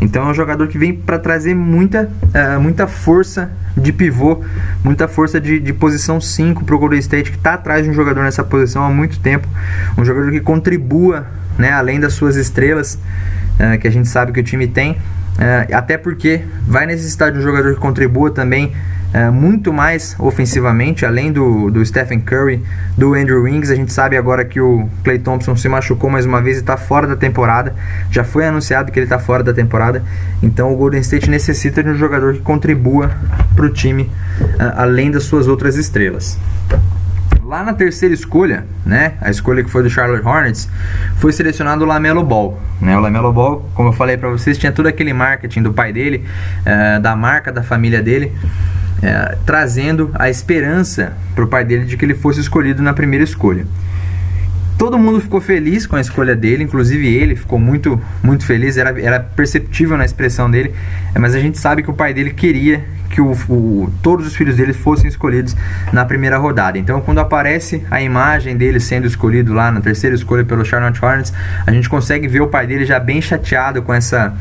Então 0.00 0.28
é 0.28 0.30
um 0.30 0.34
jogador 0.34 0.68
que 0.68 0.78
vem 0.78 0.94
para 0.94 1.18
trazer 1.18 1.54
muita, 1.54 2.08
uh, 2.22 2.60
muita 2.60 2.86
força 2.86 3.50
de 3.76 3.92
pivô, 3.92 4.44
muita 4.84 5.08
força 5.08 5.40
de, 5.40 5.58
de 5.58 5.72
posição 5.72 6.20
5 6.20 6.64
para 6.64 6.74
o 6.76 6.78
Golden 6.78 7.00
State, 7.00 7.32
que 7.32 7.36
está 7.36 7.54
atrás 7.54 7.82
de 7.84 7.90
um 7.90 7.92
jogador 7.92 8.22
nessa 8.22 8.44
posição 8.44 8.84
há 8.84 8.90
muito 8.90 9.18
tempo. 9.18 9.48
Um 9.96 10.04
jogador 10.04 10.30
que 10.30 10.40
contribua 10.40 11.26
né, 11.58 11.72
além 11.72 11.98
das 11.98 12.14
suas 12.14 12.36
estrelas, 12.36 12.94
uh, 12.94 13.78
que 13.78 13.88
a 13.88 13.90
gente 13.90 14.08
sabe 14.08 14.32
que 14.32 14.40
o 14.40 14.44
time 14.44 14.66
tem. 14.66 14.92
Uh, 14.92 15.72
até 15.72 15.96
porque 15.96 16.42
vai 16.66 16.84
necessitar 16.86 17.30
de 17.30 17.38
um 17.38 17.42
jogador 17.42 17.74
que 17.74 17.80
contribua 17.80 18.28
também 18.28 18.72
uh, 19.14 19.32
muito 19.32 19.72
mais 19.72 20.16
ofensivamente, 20.18 21.06
além 21.06 21.30
do, 21.30 21.70
do 21.70 21.84
Stephen 21.86 22.20
Curry, 22.20 22.64
do 22.96 23.14
Andrew 23.14 23.44
Wings. 23.44 23.70
A 23.70 23.76
gente 23.76 23.92
sabe 23.92 24.16
agora 24.16 24.44
que 24.44 24.60
o 24.60 24.88
Clay 25.04 25.18
Thompson 25.18 25.54
se 25.54 25.68
machucou 25.68 26.10
mais 26.10 26.26
uma 26.26 26.42
vez 26.42 26.56
e 26.56 26.60
está 26.60 26.76
fora 26.76 27.06
da 27.06 27.14
temporada. 27.14 27.72
Já 28.10 28.24
foi 28.24 28.46
anunciado 28.46 28.90
que 28.90 28.98
ele 28.98 29.06
está 29.06 29.18
fora 29.18 29.44
da 29.44 29.52
temporada. 29.52 30.02
Então 30.42 30.72
o 30.72 30.76
Golden 30.76 31.00
State 31.00 31.30
necessita 31.30 31.84
de 31.84 31.90
um 31.90 31.94
jogador 31.94 32.34
que 32.34 32.40
contribua 32.40 33.12
para 33.54 33.66
o 33.66 33.70
time, 33.70 34.10
além 34.74 35.10
das 35.10 35.22
suas 35.22 35.46
outras 35.46 35.76
estrelas. 35.76 36.36
Lá 37.48 37.64
na 37.64 37.72
terceira 37.72 38.14
escolha, 38.14 38.66
né, 38.84 39.14
a 39.22 39.30
escolha 39.30 39.64
que 39.64 39.70
foi 39.70 39.82
do 39.82 39.88
Charlotte 39.88 40.22
Hornets, 40.22 40.68
foi 41.16 41.32
selecionado 41.32 41.82
o 41.82 41.86
Lamelo 41.86 42.22
Ball. 42.22 42.60
Né? 42.78 42.94
O 42.94 43.00
Lamelo 43.00 43.32
Ball, 43.32 43.66
como 43.74 43.88
eu 43.88 43.92
falei 43.94 44.18
para 44.18 44.28
vocês, 44.28 44.58
tinha 44.58 44.70
todo 44.70 44.86
aquele 44.86 45.14
marketing 45.14 45.62
do 45.62 45.72
pai 45.72 45.90
dele, 45.90 46.26
uh, 46.60 47.00
da 47.00 47.16
marca 47.16 47.50
da 47.50 47.62
família 47.62 48.02
dele, 48.02 48.34
uh, 48.98 49.38
trazendo 49.46 50.10
a 50.12 50.28
esperança 50.28 51.14
para 51.34 51.42
o 51.42 51.48
pai 51.48 51.64
dele 51.64 51.86
de 51.86 51.96
que 51.96 52.04
ele 52.04 52.12
fosse 52.12 52.38
escolhido 52.38 52.82
na 52.82 52.92
primeira 52.92 53.24
escolha. 53.24 53.66
Todo 54.76 54.98
mundo 54.98 55.18
ficou 55.18 55.40
feliz 55.40 55.86
com 55.86 55.96
a 55.96 56.02
escolha 56.02 56.36
dele, 56.36 56.64
inclusive 56.64 57.08
ele 57.08 57.34
ficou 57.34 57.58
muito, 57.58 57.98
muito 58.22 58.44
feliz, 58.44 58.76
era, 58.76 58.90
era 59.00 59.20
perceptível 59.20 59.96
na 59.96 60.04
expressão 60.04 60.50
dele, 60.50 60.74
mas 61.18 61.34
a 61.34 61.40
gente 61.40 61.56
sabe 61.56 61.82
que 61.82 61.88
o 61.88 61.94
pai 61.94 62.12
dele 62.12 62.30
queria 62.30 62.84
que 63.10 63.20
o, 63.20 63.32
o, 63.48 63.90
todos 64.02 64.26
os 64.26 64.36
filhos 64.36 64.56
dele 64.56 64.72
fossem 64.72 65.08
escolhidos 65.08 65.56
na 65.92 66.04
primeira 66.04 66.38
rodada. 66.38 66.78
Então, 66.78 67.00
quando 67.00 67.18
aparece 67.18 67.84
a 67.90 68.00
imagem 68.00 68.56
dele 68.56 68.80
sendo 68.80 69.06
escolhido 69.06 69.52
lá 69.52 69.70
na 69.70 69.80
terceira 69.80 70.14
escolha 70.14 70.44
pelo 70.44 70.64
Charlotte 70.64 71.04
Hornets, 71.04 71.32
a 71.66 71.72
gente 71.72 71.88
consegue 71.88 72.28
ver 72.28 72.40
o 72.40 72.48
pai 72.48 72.66
dele 72.66 72.84
já 72.84 72.98
bem 72.98 73.20
chateado 73.20 73.82
com 73.82 73.92
essa 73.92 74.34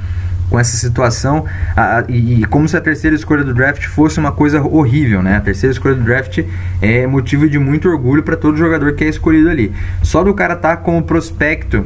com 0.50 0.58
essa 0.58 0.78
situação 0.78 1.46
a, 1.76 2.06
e, 2.08 2.42
e, 2.42 2.46
como 2.46 2.70
se 2.70 2.78
a 2.78 2.80
terceira 2.80 3.14
escolha 3.14 3.44
do 3.44 3.54
draft 3.54 3.86
fosse 3.86 4.18
uma 4.18 4.32
coisa 4.32 4.62
horrível, 4.62 5.22
né? 5.22 5.36
A 5.36 5.42
terceira 5.42 5.74
escolha 5.74 5.96
do 5.96 6.04
draft 6.04 6.40
é 6.82 7.06
motivo 7.06 7.50
de 7.50 7.60
muito 7.60 7.90
orgulho 7.90 8.24
para 8.24 8.38
todo 8.38 8.56
jogador 8.58 8.94
que 8.94 9.04
é 9.04 9.10
escolhido 9.10 9.50
ali. 9.50 9.74
Só 10.02 10.24
do 10.24 10.34
cara 10.34 10.54
estar 10.54 10.78
tá 10.78 10.82
como 10.82 11.04
prospecto 11.04 11.86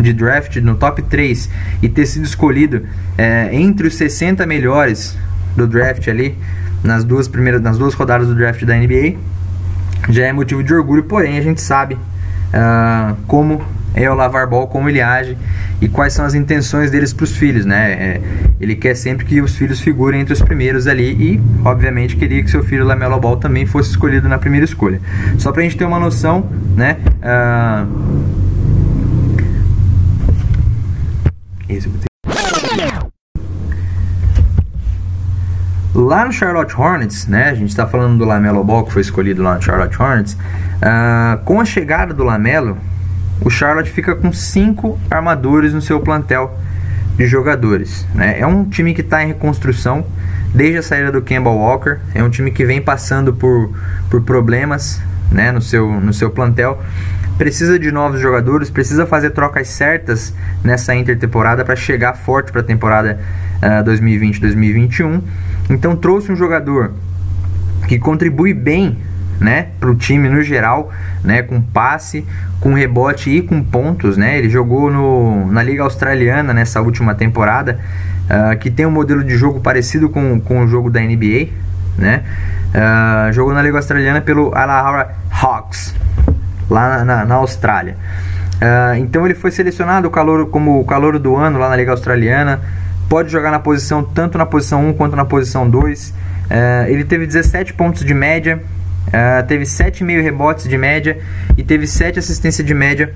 de 0.00 0.12
draft 0.12 0.56
no 0.56 0.74
top 0.74 1.02
3 1.02 1.50
e 1.82 1.88
ter 1.88 2.06
sido 2.06 2.24
escolhido 2.24 2.86
é, 3.16 3.50
entre 3.52 3.86
os 3.86 3.94
60 3.94 4.46
melhores 4.46 5.16
do 5.60 5.68
draft 5.68 6.06
ali 6.08 6.36
nas 6.82 7.04
duas 7.04 7.28
primeiras 7.28 7.60
nas 7.60 7.78
duas 7.78 7.94
rodadas 7.94 8.28
do 8.28 8.34
draft 8.34 8.64
da 8.64 8.74
NBA 8.74 9.16
já 10.08 10.26
é 10.26 10.32
motivo 10.32 10.62
de 10.62 10.72
orgulho, 10.72 11.02
porém 11.04 11.38
a 11.38 11.42
gente 11.42 11.60
sabe 11.60 11.94
uh, 11.94 13.16
como 13.26 13.62
é 13.94 14.10
o 14.10 14.14
Lavar 14.14 14.48
Ball, 14.48 14.66
como 14.68 14.88
ele 14.88 15.00
age 15.00 15.36
e 15.80 15.88
quais 15.88 16.12
são 16.12 16.24
as 16.24 16.34
intenções 16.34 16.90
deles 16.90 17.12
para 17.12 17.24
os 17.24 17.36
filhos, 17.36 17.64
né? 17.64 17.92
É, 17.92 18.20
ele 18.60 18.76
quer 18.76 18.94
sempre 18.94 19.26
que 19.26 19.40
os 19.40 19.56
filhos 19.56 19.80
figurem 19.80 20.20
entre 20.20 20.32
os 20.32 20.40
primeiros 20.40 20.86
ali 20.86 21.10
e, 21.10 21.40
obviamente, 21.64 22.16
queria 22.16 22.42
que 22.42 22.50
seu 22.50 22.62
filho 22.62 22.84
Lamelo 22.84 23.18
Ball 23.18 23.36
também 23.36 23.66
fosse 23.66 23.90
escolhido 23.90 24.28
na 24.28 24.38
primeira 24.38 24.64
escolha. 24.64 25.00
Só 25.38 25.50
para 25.50 25.62
a 25.62 25.64
gente 25.64 25.76
ter 25.76 25.84
uma 25.84 25.98
noção, 25.98 26.48
né? 26.76 26.98
Uh... 27.20 28.50
Lá 36.00 36.24
no 36.24 36.32
Charlotte 36.32 36.74
Hornets, 36.74 37.26
né? 37.26 37.50
A 37.50 37.54
gente 37.54 37.68
está 37.68 37.86
falando 37.86 38.16
do 38.16 38.24
Lamelo 38.24 38.64
Ball 38.64 38.86
que 38.86 38.92
foi 38.92 39.02
escolhido 39.02 39.42
lá 39.42 39.56
no 39.56 39.62
Charlotte 39.62 40.00
Hornets. 40.00 40.32
Uh, 40.32 41.44
com 41.44 41.60
a 41.60 41.64
chegada 41.66 42.14
do 42.14 42.24
Lamelo, 42.24 42.78
o 43.42 43.50
Charlotte 43.50 43.90
fica 43.90 44.16
com 44.16 44.32
cinco 44.32 44.98
armadores 45.10 45.74
no 45.74 45.82
seu 45.82 46.00
plantel 46.00 46.58
de 47.18 47.26
jogadores. 47.26 48.06
Né? 48.14 48.40
É 48.40 48.46
um 48.46 48.64
time 48.64 48.94
que 48.94 49.02
está 49.02 49.22
em 49.22 49.26
reconstrução 49.26 50.06
desde 50.54 50.78
a 50.78 50.82
saída 50.82 51.12
do 51.12 51.20
Campbell 51.20 51.52
Walker. 51.52 51.98
É 52.14 52.24
um 52.24 52.30
time 52.30 52.50
que 52.50 52.64
vem 52.64 52.80
passando 52.80 53.34
por, 53.34 53.70
por 54.08 54.22
problemas 54.22 55.02
né, 55.30 55.52
no, 55.52 55.60
seu, 55.60 56.00
no 56.00 56.14
seu 56.14 56.30
plantel. 56.30 56.82
Precisa 57.36 57.78
de 57.78 57.92
novos 57.92 58.20
jogadores, 58.20 58.70
precisa 58.70 59.06
fazer 59.06 59.30
trocas 59.30 59.68
certas 59.68 60.34
nessa 60.64 60.94
intertemporada 60.94 61.62
para 61.62 61.76
chegar 61.76 62.14
forte 62.14 62.50
para 62.50 62.62
a 62.62 62.64
temporada 62.64 63.20
uh, 63.62 63.80
ah, 63.80 63.84
2020-2021. 63.84 65.20
Então 65.70 65.96
trouxe 65.96 66.30
um 66.30 66.36
jogador 66.36 66.92
que 67.86 67.98
contribui 67.98 68.52
bem 68.52 68.98
né, 69.40 69.68
para 69.80 69.90
o 69.90 69.94
time 69.94 70.28
no 70.28 70.42
geral, 70.42 70.92
né, 71.24 71.42
com 71.42 71.60
passe, 71.62 72.26
com 72.60 72.74
rebote 72.74 73.30
e 73.30 73.40
com 73.40 73.62
pontos, 73.62 74.18
né? 74.18 74.36
Ele 74.36 74.50
jogou 74.50 74.90
no, 74.90 75.50
na 75.50 75.62
Liga 75.62 75.82
Australiana 75.82 76.52
nessa 76.52 76.82
última 76.82 77.14
temporada, 77.14 77.80
uh, 78.26 78.58
que 78.58 78.70
tem 78.70 78.84
um 78.84 78.90
modelo 78.90 79.24
de 79.24 79.34
jogo 79.34 79.60
parecido 79.60 80.10
com, 80.10 80.38
com 80.38 80.62
o 80.62 80.68
jogo 80.68 80.90
da 80.90 81.00
NBA, 81.00 81.48
né? 81.96 82.22
Uh, 82.74 83.32
jogou 83.32 83.54
na 83.54 83.62
Liga 83.62 83.78
Australiana 83.78 84.20
pelo 84.20 84.54
Alahara 84.54 85.14
Hawks, 85.30 85.94
lá 86.68 87.02
na, 87.02 87.24
na 87.24 87.34
Austrália. 87.36 87.96
Uh, 88.56 88.96
então 88.98 89.24
ele 89.24 89.34
foi 89.34 89.50
selecionado 89.50 90.10
calor, 90.10 90.50
como 90.50 90.78
o 90.78 90.84
calor 90.84 91.18
do 91.18 91.34
ano 91.34 91.58
lá 91.58 91.70
na 91.70 91.76
Liga 91.76 91.92
Australiana. 91.92 92.60
Pode 93.10 93.30
jogar 93.30 93.50
na 93.50 93.58
posição 93.58 94.02
tanto 94.02 94.38
na 94.38 94.46
posição 94.46 94.88
1 94.88 94.94
quanto 94.94 95.14
na 95.14 95.26
posição 95.26 95.68
2. 95.68 96.14
ele 96.88 97.04
teve 97.04 97.26
17 97.26 97.74
pontos 97.74 98.02
de 98.04 98.14
média, 98.14 98.62
Uh, 99.08 99.44
teve 99.46 99.64
7,5 99.64 100.22
rebotes 100.22 100.68
de 100.68 100.78
média 100.78 101.18
e 101.56 101.64
teve 101.64 101.86
7 101.86 102.18
assistências 102.18 102.64
de 102.64 102.72
média 102.72 103.12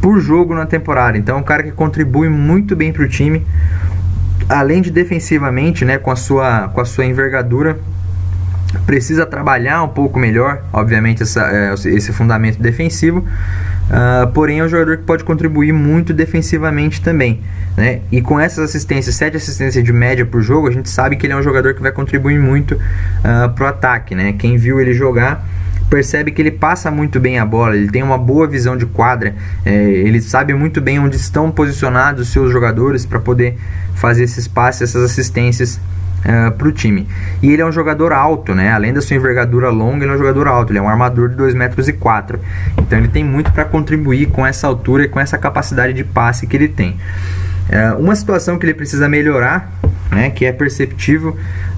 por 0.00 0.20
jogo 0.20 0.54
na 0.54 0.64
temporada. 0.64 1.18
Então 1.18 1.36
é 1.36 1.40
um 1.40 1.42
cara 1.42 1.62
que 1.62 1.72
contribui 1.72 2.28
muito 2.28 2.74
bem 2.74 2.92
para 2.92 3.02
o 3.02 3.08
time. 3.08 3.44
Além 4.48 4.80
de 4.80 4.90
defensivamente, 4.90 5.84
né, 5.84 5.98
com, 5.98 6.10
a 6.10 6.16
sua, 6.16 6.68
com 6.68 6.80
a 6.80 6.84
sua 6.84 7.04
envergadura, 7.04 7.78
precisa 8.86 9.26
trabalhar 9.26 9.82
um 9.82 9.88
pouco 9.88 10.18
melhor, 10.18 10.62
obviamente, 10.72 11.22
essa, 11.22 11.42
é, 11.50 11.74
esse 11.74 12.12
fundamento 12.12 12.58
defensivo. 12.58 13.18
Uh, 13.18 14.26
porém, 14.32 14.60
é 14.60 14.64
um 14.64 14.68
jogador 14.68 14.96
que 14.96 15.02
pode 15.02 15.24
contribuir 15.24 15.72
muito 15.72 16.14
defensivamente 16.14 17.02
também. 17.02 17.42
Né? 17.78 18.00
E 18.10 18.20
com 18.20 18.40
essas 18.40 18.70
assistências, 18.70 19.14
7 19.14 19.36
assistências 19.36 19.84
de 19.84 19.92
média 19.92 20.26
por 20.26 20.42
jogo, 20.42 20.66
a 20.66 20.72
gente 20.72 20.90
sabe 20.90 21.14
que 21.14 21.24
ele 21.24 21.32
é 21.32 21.36
um 21.36 21.42
jogador 21.44 21.74
que 21.74 21.80
vai 21.80 21.92
contribuir 21.92 22.36
muito 22.36 22.74
uh, 22.74 23.48
pro 23.54 23.68
ataque. 23.68 24.16
Né? 24.16 24.32
Quem 24.32 24.56
viu 24.56 24.80
ele 24.80 24.92
jogar 24.92 25.46
percebe 25.88 26.32
que 26.32 26.42
ele 26.42 26.50
passa 26.50 26.90
muito 26.90 27.20
bem 27.20 27.38
a 27.38 27.46
bola, 27.46 27.76
ele 27.76 27.88
tem 27.88 28.02
uma 28.02 28.18
boa 28.18 28.48
visão 28.48 28.76
de 28.76 28.84
quadra, 28.84 29.34
é, 29.64 29.72
ele 29.72 30.20
sabe 30.20 30.52
muito 30.52 30.82
bem 30.82 30.98
onde 30.98 31.16
estão 31.16 31.50
posicionados 31.50 32.26
os 32.26 32.32
seus 32.32 32.52
jogadores 32.52 33.06
para 33.06 33.20
poder 33.20 33.56
fazer 33.94 34.24
esses 34.24 34.48
passes, 34.48 34.82
essas 34.82 35.04
assistências 35.04 35.76
uh, 35.76 36.50
para 36.50 36.68
o 36.68 36.72
time. 36.72 37.06
E 37.40 37.52
ele 37.52 37.62
é 37.62 37.64
um 37.64 37.72
jogador 37.72 38.12
alto, 38.12 38.54
né? 38.54 38.72
Além 38.72 38.92
da 38.92 39.00
sua 39.00 39.16
envergadura 39.16 39.70
longa, 39.70 40.04
ele 40.04 40.12
é 40.12 40.14
um 40.16 40.18
jogador 40.18 40.48
alto, 40.48 40.72
ele 40.72 40.80
é 40.80 40.82
um 40.82 40.88
armador 40.88 41.28
de 41.28 41.36
2 41.36 41.54
metros 41.54 41.88
e 41.88 41.92
4. 41.92 42.38
Então 42.76 42.98
ele 42.98 43.08
tem 43.08 43.24
muito 43.24 43.50
para 43.52 43.64
contribuir 43.64 44.26
com 44.26 44.46
essa 44.46 44.66
altura 44.66 45.04
e 45.04 45.08
com 45.08 45.20
essa 45.20 45.38
capacidade 45.38 45.94
de 45.94 46.04
passe 46.04 46.46
que 46.46 46.56
ele 46.56 46.68
tem. 46.68 46.98
Uh, 47.68 48.00
uma 48.00 48.14
situação 48.14 48.58
que 48.58 48.66
ele 48.66 48.74
precisa 48.74 49.08
melhorar, 49.08 49.70
né, 50.10 50.30
que 50.30 50.44
é 50.44 50.52
perceptível, 50.52 51.36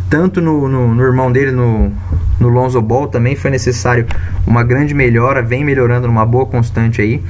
tanto 0.08 0.40
no, 0.40 0.68
no, 0.68 0.94
no, 0.94 1.02
irmão 1.02 1.30
dele, 1.30 1.52
no, 1.52 1.92
no 2.38 2.48
Lonzo 2.48 2.80
Ball, 2.80 3.08
também 3.08 3.36
foi 3.36 3.50
necessário 3.50 4.06
uma 4.46 4.62
grande 4.62 4.94
melhora, 4.94 5.40
vem 5.42 5.64
melhorando 5.64 6.06
numa 6.06 6.26
boa 6.26 6.46
constante 6.46 7.00
aí 7.00 7.22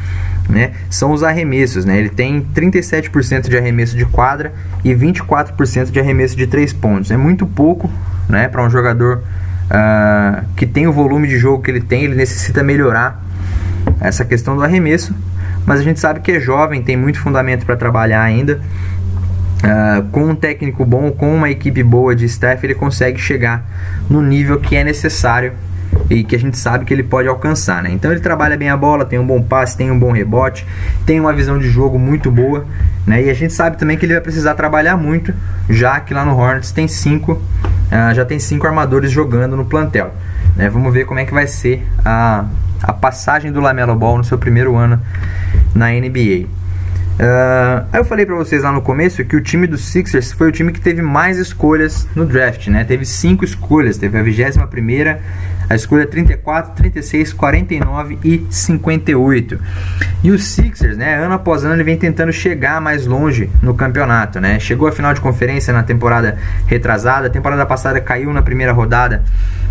né, 0.51 0.73
são 0.91 1.13
os 1.13 1.23
arremessos. 1.23 1.85
Né? 1.85 1.99
Ele 1.99 2.09
tem 2.09 2.43
37% 2.55 3.49
de 3.49 3.57
arremesso 3.57 3.97
de 3.97 4.05
quadra 4.05 4.53
e 4.85 4.95
24% 4.95 5.91
de 5.91 6.01
arremesso 6.01 6.37
de 6.37 6.47
3 6.47 6.73
pontos. 6.75 7.11
É 7.11 7.17
muito 7.17 7.47
pouco 7.47 7.91
né, 8.29 8.49
para 8.49 8.63
um 8.63 8.69
jogador 8.69 9.23
uh, 9.71 10.45
que 10.57 10.67
tem 10.67 10.87
o 10.87 10.93
volume 10.93 11.29
de 11.29 11.39
jogo 11.39 11.63
que 11.63 11.71
ele 11.71 11.81
tem, 11.81 12.05
ele 12.05 12.17
necessita 12.17 12.63
melhorar 12.63 13.23
essa 14.01 14.25
questão 14.25 14.57
do 14.57 14.63
arremesso. 14.63 15.15
Mas 15.67 15.81
a 15.81 15.83
gente 15.83 16.01
sabe 16.01 16.21
que 16.21 16.33
é 16.33 16.41
jovem, 16.41 16.83
tem 16.83 16.97
muito 16.97 17.21
fundamento 17.21 17.65
para 17.65 17.77
trabalhar 17.77 18.23
ainda. 18.23 18.61
Uh, 19.61 20.03
com 20.11 20.25
um 20.25 20.35
técnico 20.35 20.85
bom, 20.87 21.11
com 21.11 21.35
uma 21.35 21.51
equipe 21.51 21.83
boa 21.83 22.17
de 22.17 22.25
staff, 22.25 22.65
ele 22.65 22.75
consegue 22.75 23.21
chegar 23.21 23.63
no 24.09 24.23
nível 24.23 24.59
que 24.59 24.75
é 24.75 24.83
necessário 24.83 25.53
e 26.09 26.25
que 26.25 26.35
a 26.35 26.39
gente 26.39 26.57
sabe 26.57 26.85
que 26.85 26.95
ele 26.95 27.03
pode 27.03 27.29
alcançar, 27.29 27.83
né? 27.83 27.91
Então 27.93 28.11
ele 28.11 28.21
trabalha 28.21 28.57
bem 28.57 28.69
a 28.69 28.77
bola, 28.77 29.05
tem 29.05 29.19
um 29.19 29.27
bom 29.27 29.43
passe, 29.43 29.77
tem 29.77 29.91
um 29.91 29.99
bom 29.99 30.13
rebote, 30.13 30.67
tem 31.05 31.21
uma 31.21 31.33
visão 31.33 31.59
de 31.59 31.69
jogo 31.69 31.99
muito 31.99 32.31
boa, 32.31 32.67
né? 33.07 33.23
E 33.23 33.31
a 33.31 33.35
gente 33.35 33.53
sabe 33.53 33.77
também 33.77 33.97
que 33.97 34.07
ele 34.07 34.15
vai 34.15 34.23
precisar 34.23 34.55
trabalhar 34.55 34.97
muito, 34.97 35.35
já 35.69 36.01
que 36.01 36.15
lá 36.15 36.25
no 36.25 36.37
Hornets 36.37 36.73
tem 36.73 36.89
cinco, 36.89 37.33
uh, 37.33 38.15
já 38.15 38.25
tem 38.25 38.39
cinco 38.39 38.67
armadores 38.67 39.11
jogando 39.11 39.57
no 39.57 39.65
plantel. 39.65 40.15
Né? 40.57 40.69
Vamos 40.69 40.93
ver 40.93 41.05
como 41.05 41.21
é 41.21 41.25
que 41.25 41.33
vai 41.33 41.47
ser 41.47 41.87
a, 42.05 42.45
a 42.83 42.93
passagem 42.93 43.53
do 43.53 43.61
Lamelo 43.61 43.95
Ball 43.95 44.19
no 44.19 44.25
seu 44.25 44.39
primeiro 44.39 44.77
ano 44.77 45.01
na 45.75 45.89
NBA. 45.91 46.47
Uh, 47.21 47.85
aí 47.93 48.01
eu 48.01 48.05
falei 48.05 48.25
para 48.25 48.35
vocês 48.35 48.63
lá 48.63 48.73
no 48.73 48.81
começo 48.81 49.23
que 49.27 49.37
o 49.37 49.43
time 49.43 49.67
dos 49.67 49.85
Sixers 49.85 50.33
foi 50.33 50.49
o 50.49 50.53
time 50.53 50.73
que 50.73 50.81
teve 50.81 51.03
mais 51.03 51.37
escolhas 51.37 52.09
no 52.15 52.25
draft, 52.25 52.69
né? 52.69 52.83
Teve 52.83 53.05
cinco 53.05 53.45
escolhas, 53.45 53.99
teve 53.99 54.19
a 54.19 54.23
21 54.23 54.67
primeira, 54.69 55.21
a 55.71 55.77
escolha 55.77 56.05
34, 56.05 56.73
36, 56.75 57.33
49 57.33 58.19
e 58.25 58.45
58. 58.51 59.61
E 60.25 60.33
os 60.33 60.45
Sixers, 60.49 60.97
né, 60.97 61.15
ano 61.15 61.35
após 61.35 61.63
ano, 61.65 61.75
ele 61.75 61.85
vem 61.85 61.97
tentando 61.97 62.33
chegar 62.33 62.81
mais 62.81 63.07
longe 63.07 63.49
no 63.63 63.73
campeonato, 63.73 64.41
né? 64.41 64.59
Chegou 64.59 64.89
à 64.89 64.93
final 64.93 65.15
de 65.15 65.21
conferência 65.21 65.73
na 65.73 65.85
temporada 65.85 66.37
retrasada, 66.67 67.29
a 67.29 67.31
temporada 67.31 67.65
passada 67.65 68.01
caiu 68.01 68.33
na 68.33 68.43
primeira 68.43 68.73
rodada 68.73 69.23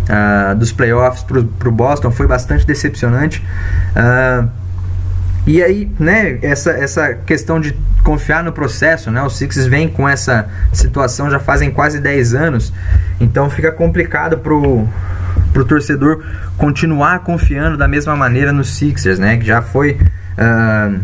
uh, 0.08 0.54
dos 0.54 0.72
playoffs 0.72 1.22
para 1.22 1.68
o 1.68 1.72
Boston, 1.72 2.10
foi 2.10 2.26
bastante 2.26 2.66
decepcionante. 2.66 3.44
Uh, 3.94 4.48
e 5.46 5.62
aí, 5.62 5.90
né, 5.98 6.38
essa, 6.40 6.70
essa 6.70 7.12
questão 7.12 7.60
de 7.60 7.76
confiar 8.02 8.42
no 8.42 8.52
processo, 8.52 9.10
né? 9.10 9.22
Os 9.22 9.36
Sixers 9.36 9.66
vem 9.66 9.86
com 9.86 10.08
essa 10.08 10.48
situação 10.72 11.30
já 11.30 11.38
fazem 11.38 11.70
quase 11.70 12.00
10 12.00 12.34
anos, 12.34 12.72
então 13.20 13.50
fica 13.50 13.70
complicado 13.70 14.38
pro 14.38 14.88
para 15.52 15.62
o 15.62 15.64
torcedor 15.64 16.22
continuar 16.56 17.20
confiando 17.20 17.76
da 17.76 17.88
mesma 17.88 18.16
maneira 18.16 18.52
nos 18.52 18.76
Sixers, 18.76 19.18
né? 19.18 19.36
Que 19.36 19.46
já 19.46 19.62
foi 19.62 19.92
uh, 19.92 21.00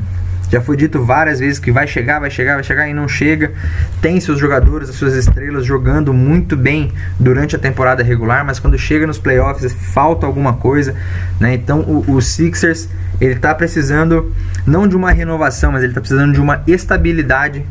já 0.51 0.61
foi 0.61 0.77
dito 0.77 1.05
várias 1.05 1.41
vezes 1.41 1.59
que 1.59 1.73
vai 1.73 1.87
chegar, 1.87 2.21
vai 2.21 2.31
chegar, 2.31 2.55
vai 2.55 2.63
chegar 2.63 2.89
e 2.89 2.95
não 2.95 3.09
chega. 3.09 3.53
Tem 4.01 4.21
seus 4.21 4.39
jogadores, 4.39 4.89
as 4.89 4.95
suas 4.95 5.15
estrelas 5.15 5.65
jogando 5.65 6.15
muito 6.15 6.57
bem 6.57 6.93
durante 7.19 7.57
a 7.57 7.59
temporada 7.59 8.03
regular, 8.03 8.45
mas 8.45 8.61
quando 8.61 8.79
chega 8.79 9.07
nos 9.07 9.19
playoffs 9.19 9.73
falta 9.73 10.25
alguma 10.25 10.55
coisa, 10.55 10.95
né? 11.41 11.55
Então 11.55 11.81
o, 11.81 12.13
o 12.13 12.23
Sixers 12.23 12.89
ele 13.21 13.35
está 13.35 13.55
precisando 13.55 14.33
não 14.67 14.87
de 14.87 14.95
uma 14.95 15.11
renovação, 15.11 15.73
mas 15.73 15.83
ele 15.83 15.91
está 15.91 16.01
precisando 16.01 16.33
de 16.33 16.41
uma 16.41 16.63
estabilidade 16.67 17.65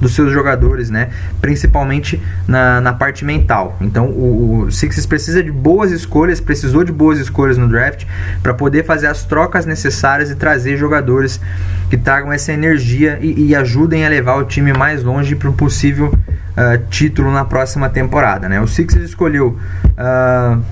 dos 0.00 0.14
seus 0.14 0.32
jogadores, 0.32 0.90
né? 0.90 1.08
Principalmente 1.40 2.20
na, 2.46 2.80
na 2.80 2.92
parte 2.92 3.24
mental. 3.24 3.76
Então 3.80 4.06
o, 4.06 4.64
o 4.64 4.72
Sixers 4.72 5.06
precisa 5.06 5.42
de 5.42 5.50
boas 5.50 5.90
escolhas, 5.90 6.40
precisou 6.40 6.84
de 6.84 6.92
boas 6.92 7.18
escolhas 7.18 7.58
no 7.58 7.68
draft 7.68 8.04
para 8.42 8.54
poder 8.54 8.84
fazer 8.84 9.06
as 9.06 9.24
trocas 9.24 9.66
necessárias 9.66 10.30
e 10.30 10.34
trazer 10.34 10.76
jogadores 10.76 11.40
que 11.88 11.96
tragam 11.96 12.32
essa 12.32 12.52
energia 12.52 13.18
e, 13.20 13.48
e 13.48 13.54
ajudem 13.54 14.04
a 14.04 14.08
levar 14.08 14.36
o 14.36 14.44
time 14.44 14.72
mais 14.72 15.02
longe 15.02 15.34
para 15.34 15.48
um 15.48 15.52
possível 15.52 16.06
uh, 16.08 16.88
título 16.90 17.32
na 17.32 17.44
próxima 17.44 17.88
temporada, 17.88 18.48
né? 18.48 18.60
O 18.60 18.66
Sixers 18.66 19.04
escolheu 19.04 19.58
uh, 19.92 20.62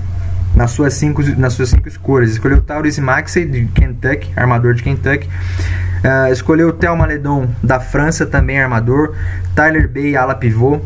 nas 0.55 0.71
suas 0.71 0.93
cinco, 0.93 1.21
nas 1.37 1.53
suas 1.53 1.69
cinco 1.69 1.87
escolhas. 1.87 2.31
Escolheu 2.31 2.61
Tauris 2.61 2.97
Maxey 2.97 3.45
de 3.45 3.65
Kentucky, 3.65 4.31
armador 4.35 4.73
de 4.73 4.83
Kentucky. 4.83 5.29
Uh, 6.05 6.31
escolheu 6.31 6.71
Thelma 6.71 7.07
Ledon 7.07 7.49
da 7.63 7.79
França, 7.79 8.27
também 8.27 8.59
armador. 8.59 9.15
Tyler 9.55 9.89
Bay, 9.89 10.15
ala 10.15 10.35
pivô 10.35 10.79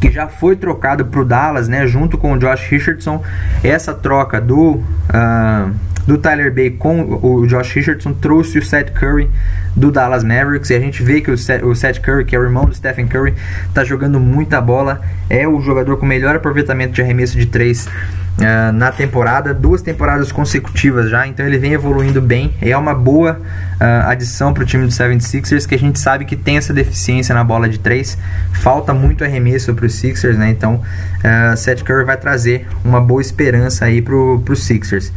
que 0.00 0.10
já 0.10 0.26
foi 0.28 0.56
trocado 0.56 1.04
para 1.04 1.20
o 1.20 1.24
Dallas, 1.24 1.68
né, 1.68 1.86
junto 1.86 2.16
com 2.16 2.32
o 2.32 2.38
Josh 2.38 2.68
Richardson. 2.68 3.22
Essa 3.62 3.92
troca 3.92 4.40
do 4.40 4.76
uh, 4.76 5.70
do 6.06 6.18
Tyler 6.18 6.52
Bay 6.52 6.70
com 6.70 7.18
o 7.22 7.46
Josh 7.46 7.72
Richardson 7.72 8.12
trouxe 8.12 8.58
o 8.58 8.64
Seth 8.64 8.92
Curry 8.92 9.30
do 9.74 9.90
Dallas 9.90 10.22
Mavericks 10.22 10.70
e 10.70 10.74
a 10.74 10.80
gente 10.80 11.02
vê 11.02 11.20
que 11.20 11.30
o 11.30 11.38
Seth, 11.38 11.62
o 11.62 11.74
Seth 11.74 12.00
Curry, 12.00 12.24
que 12.24 12.36
é 12.36 12.38
o 12.38 12.42
irmão 12.42 12.66
do 12.66 12.74
Stephen 12.74 13.06
Curry, 13.06 13.34
está 13.66 13.84
jogando 13.84 14.20
muita 14.20 14.60
bola, 14.60 15.00
é 15.30 15.48
o 15.48 15.60
jogador 15.60 15.96
com 15.96 16.06
melhor 16.06 16.36
aproveitamento 16.36 16.92
de 16.92 17.02
arremesso 17.02 17.38
de 17.38 17.46
três 17.46 17.88
uh, 18.38 18.72
na 18.72 18.90
temporada, 18.92 19.52
duas 19.52 19.82
temporadas 19.82 20.32
consecutivas 20.32 21.10
já, 21.10 21.26
então 21.26 21.46
ele 21.46 21.58
vem 21.58 21.72
evoluindo 21.72 22.20
bem. 22.20 22.54
É 22.60 22.76
uma 22.76 22.94
boa 22.94 23.40
uh, 23.40 24.08
adição 24.08 24.52
para 24.52 24.62
o 24.62 24.66
time 24.66 24.84
do 24.84 24.90
76ers, 24.90 25.66
que 25.66 25.74
a 25.74 25.78
gente 25.78 25.98
sabe 25.98 26.24
que 26.24 26.36
tem 26.36 26.56
essa 26.56 26.72
deficiência 26.72 27.34
na 27.34 27.44
bola 27.44 27.68
de 27.68 27.78
três, 27.78 28.18
falta 28.52 28.92
muito 28.92 29.24
arremesso 29.24 29.74
para 29.74 29.86
os 29.86 29.94
Sixers, 29.94 30.36
né? 30.38 30.50
Então, 30.50 30.76
uh, 30.76 31.56
Seth 31.56 31.82
Curry 31.82 32.04
vai 32.04 32.16
trazer 32.16 32.66
uma 32.84 33.00
boa 33.00 33.20
esperança 33.20 33.84
aí 33.84 34.00
para 34.00 34.14
os 34.14 34.64
Sixers. 34.64 35.12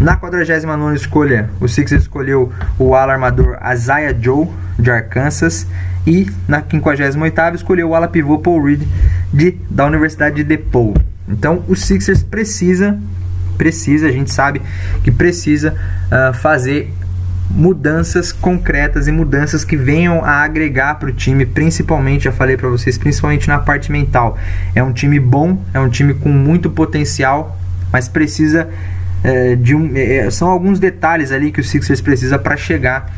Na 0.00 0.16
49 0.16 0.96
escolha, 0.96 1.50
o 1.60 1.68
Sixers 1.68 2.02
escolheu 2.02 2.52
o 2.78 2.94
ala 2.94 3.12
armador 3.12 3.58
Isaiah 3.72 4.16
Joe, 4.18 4.48
de 4.78 4.90
Arkansas. 4.90 5.66
E 6.06 6.28
na 6.48 6.62
58 6.68 7.54
escolheu 7.54 7.90
o 7.90 7.94
ala 7.94 8.08
pivô 8.08 8.38
Paul 8.38 8.64
Reed, 8.64 8.82
de, 9.32 9.56
da 9.70 9.86
Universidade 9.86 10.36
de 10.36 10.44
DePaul. 10.44 10.94
Então 11.28 11.64
o 11.68 11.76
Sixers 11.76 12.22
precisa, 12.22 12.98
precisa, 13.56 14.06
a 14.06 14.12
gente 14.12 14.32
sabe 14.32 14.60
que 15.02 15.10
precisa 15.10 15.74
uh, 16.06 16.34
fazer 16.34 16.92
mudanças 17.50 18.32
concretas 18.32 19.08
e 19.08 19.12
mudanças 19.12 19.64
que 19.64 19.76
venham 19.76 20.24
a 20.24 20.42
agregar 20.42 20.94
para 20.94 21.10
o 21.10 21.12
time, 21.12 21.44
principalmente, 21.44 22.24
já 22.24 22.32
falei 22.32 22.56
para 22.56 22.68
vocês, 22.68 22.96
principalmente 22.96 23.46
na 23.46 23.58
parte 23.58 23.92
mental. 23.92 24.38
É 24.74 24.82
um 24.82 24.92
time 24.92 25.20
bom, 25.20 25.62
é 25.74 25.78
um 25.78 25.88
time 25.88 26.14
com 26.14 26.30
muito 26.30 26.70
potencial, 26.70 27.58
mas 27.92 28.08
precisa 28.08 28.68
é, 29.22 29.54
de 29.54 29.74
um, 29.74 29.90
é, 29.94 30.30
são 30.30 30.48
alguns 30.48 30.78
detalhes 30.78 31.30
ali 31.30 31.52
que 31.52 31.60
o 31.60 31.64
Sixers 31.64 32.00
precisa 32.00 32.38
para 32.38 32.56
chegar 32.56 33.12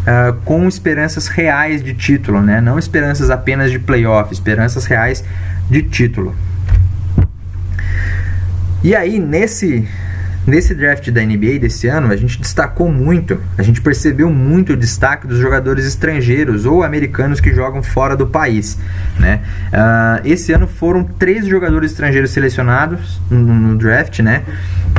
uh, 0.00 0.34
com 0.44 0.68
esperanças 0.68 1.26
reais 1.26 1.82
de 1.82 1.94
título, 1.94 2.40
né? 2.42 2.60
Não 2.60 2.78
esperanças 2.78 3.30
apenas 3.30 3.70
de 3.70 3.78
playoff, 3.78 4.32
esperanças 4.32 4.84
reais 4.84 5.24
de 5.68 5.82
título. 5.82 6.34
E 8.82 8.94
aí, 8.94 9.18
nesse, 9.18 9.86
nesse 10.46 10.74
draft 10.74 11.10
da 11.10 11.20
NBA 11.20 11.58
desse 11.60 11.86
ano, 11.86 12.10
a 12.10 12.16
gente 12.16 12.40
destacou 12.40 12.90
muito, 12.90 13.38
a 13.58 13.62
gente 13.62 13.82
percebeu 13.82 14.30
muito 14.30 14.72
o 14.72 14.76
destaque 14.76 15.26
dos 15.26 15.38
jogadores 15.38 15.84
estrangeiros 15.84 16.64
ou 16.64 16.82
americanos 16.82 17.40
que 17.40 17.52
jogam 17.52 17.82
fora 17.82 18.16
do 18.16 18.26
país. 18.26 18.78
Né? 19.18 19.42
Uh, 19.68 20.26
esse 20.26 20.50
ano 20.52 20.66
foram 20.66 21.04
três 21.04 21.46
jogadores 21.46 21.90
estrangeiros 21.90 22.30
selecionados 22.30 23.20
no, 23.30 23.38
no 23.38 23.76
draft, 23.76 24.20
né? 24.20 24.44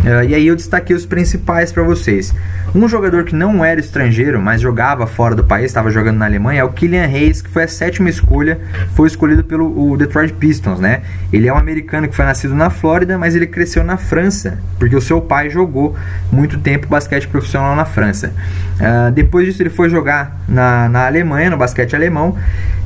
Uh, 0.01 0.23
e 0.27 0.33
aí 0.33 0.47
eu 0.47 0.55
destaquei 0.55 0.95
os 0.95 1.05
principais 1.05 1.71
para 1.71 1.83
vocês. 1.83 2.33
Um 2.73 2.87
jogador 2.87 3.23
que 3.23 3.35
não 3.35 3.63
era 3.63 3.79
estrangeiro, 3.79 4.41
mas 4.41 4.61
jogava 4.61 5.05
fora 5.05 5.35
do 5.35 5.43
país, 5.43 5.65
estava 5.65 5.91
jogando 5.91 6.17
na 6.17 6.25
Alemanha, 6.25 6.61
é 6.61 6.63
o 6.63 6.69
Kylian 6.69 7.05
Reis, 7.05 7.41
que 7.41 7.49
foi 7.49 7.63
a 7.63 7.67
sétima 7.67 8.09
escolha, 8.09 8.59
foi 8.95 9.07
escolhido 9.07 9.43
pelo 9.43 9.95
Detroit 9.97 10.33
Pistons, 10.33 10.79
né? 10.79 11.01
Ele 11.31 11.47
é 11.47 11.53
um 11.53 11.57
americano 11.57 12.07
que 12.07 12.15
foi 12.15 12.25
nascido 12.25 12.55
na 12.55 12.69
Flórida, 12.69 13.17
mas 13.17 13.35
ele 13.35 13.45
cresceu 13.45 13.83
na 13.83 13.97
França, 13.97 14.57
porque 14.79 14.95
o 14.95 15.01
seu 15.01 15.21
pai 15.21 15.49
jogou 15.49 15.95
muito 16.31 16.57
tempo 16.57 16.87
basquete 16.87 17.27
profissional 17.27 17.75
na 17.75 17.85
França. 17.85 18.33
Uh, 18.79 19.11
depois 19.11 19.45
disso 19.45 19.61
ele 19.61 19.69
foi 19.69 19.89
jogar 19.89 20.41
na, 20.47 20.89
na 20.89 21.05
Alemanha, 21.05 21.49
no 21.49 21.57
basquete 21.57 21.95
alemão, 21.95 22.37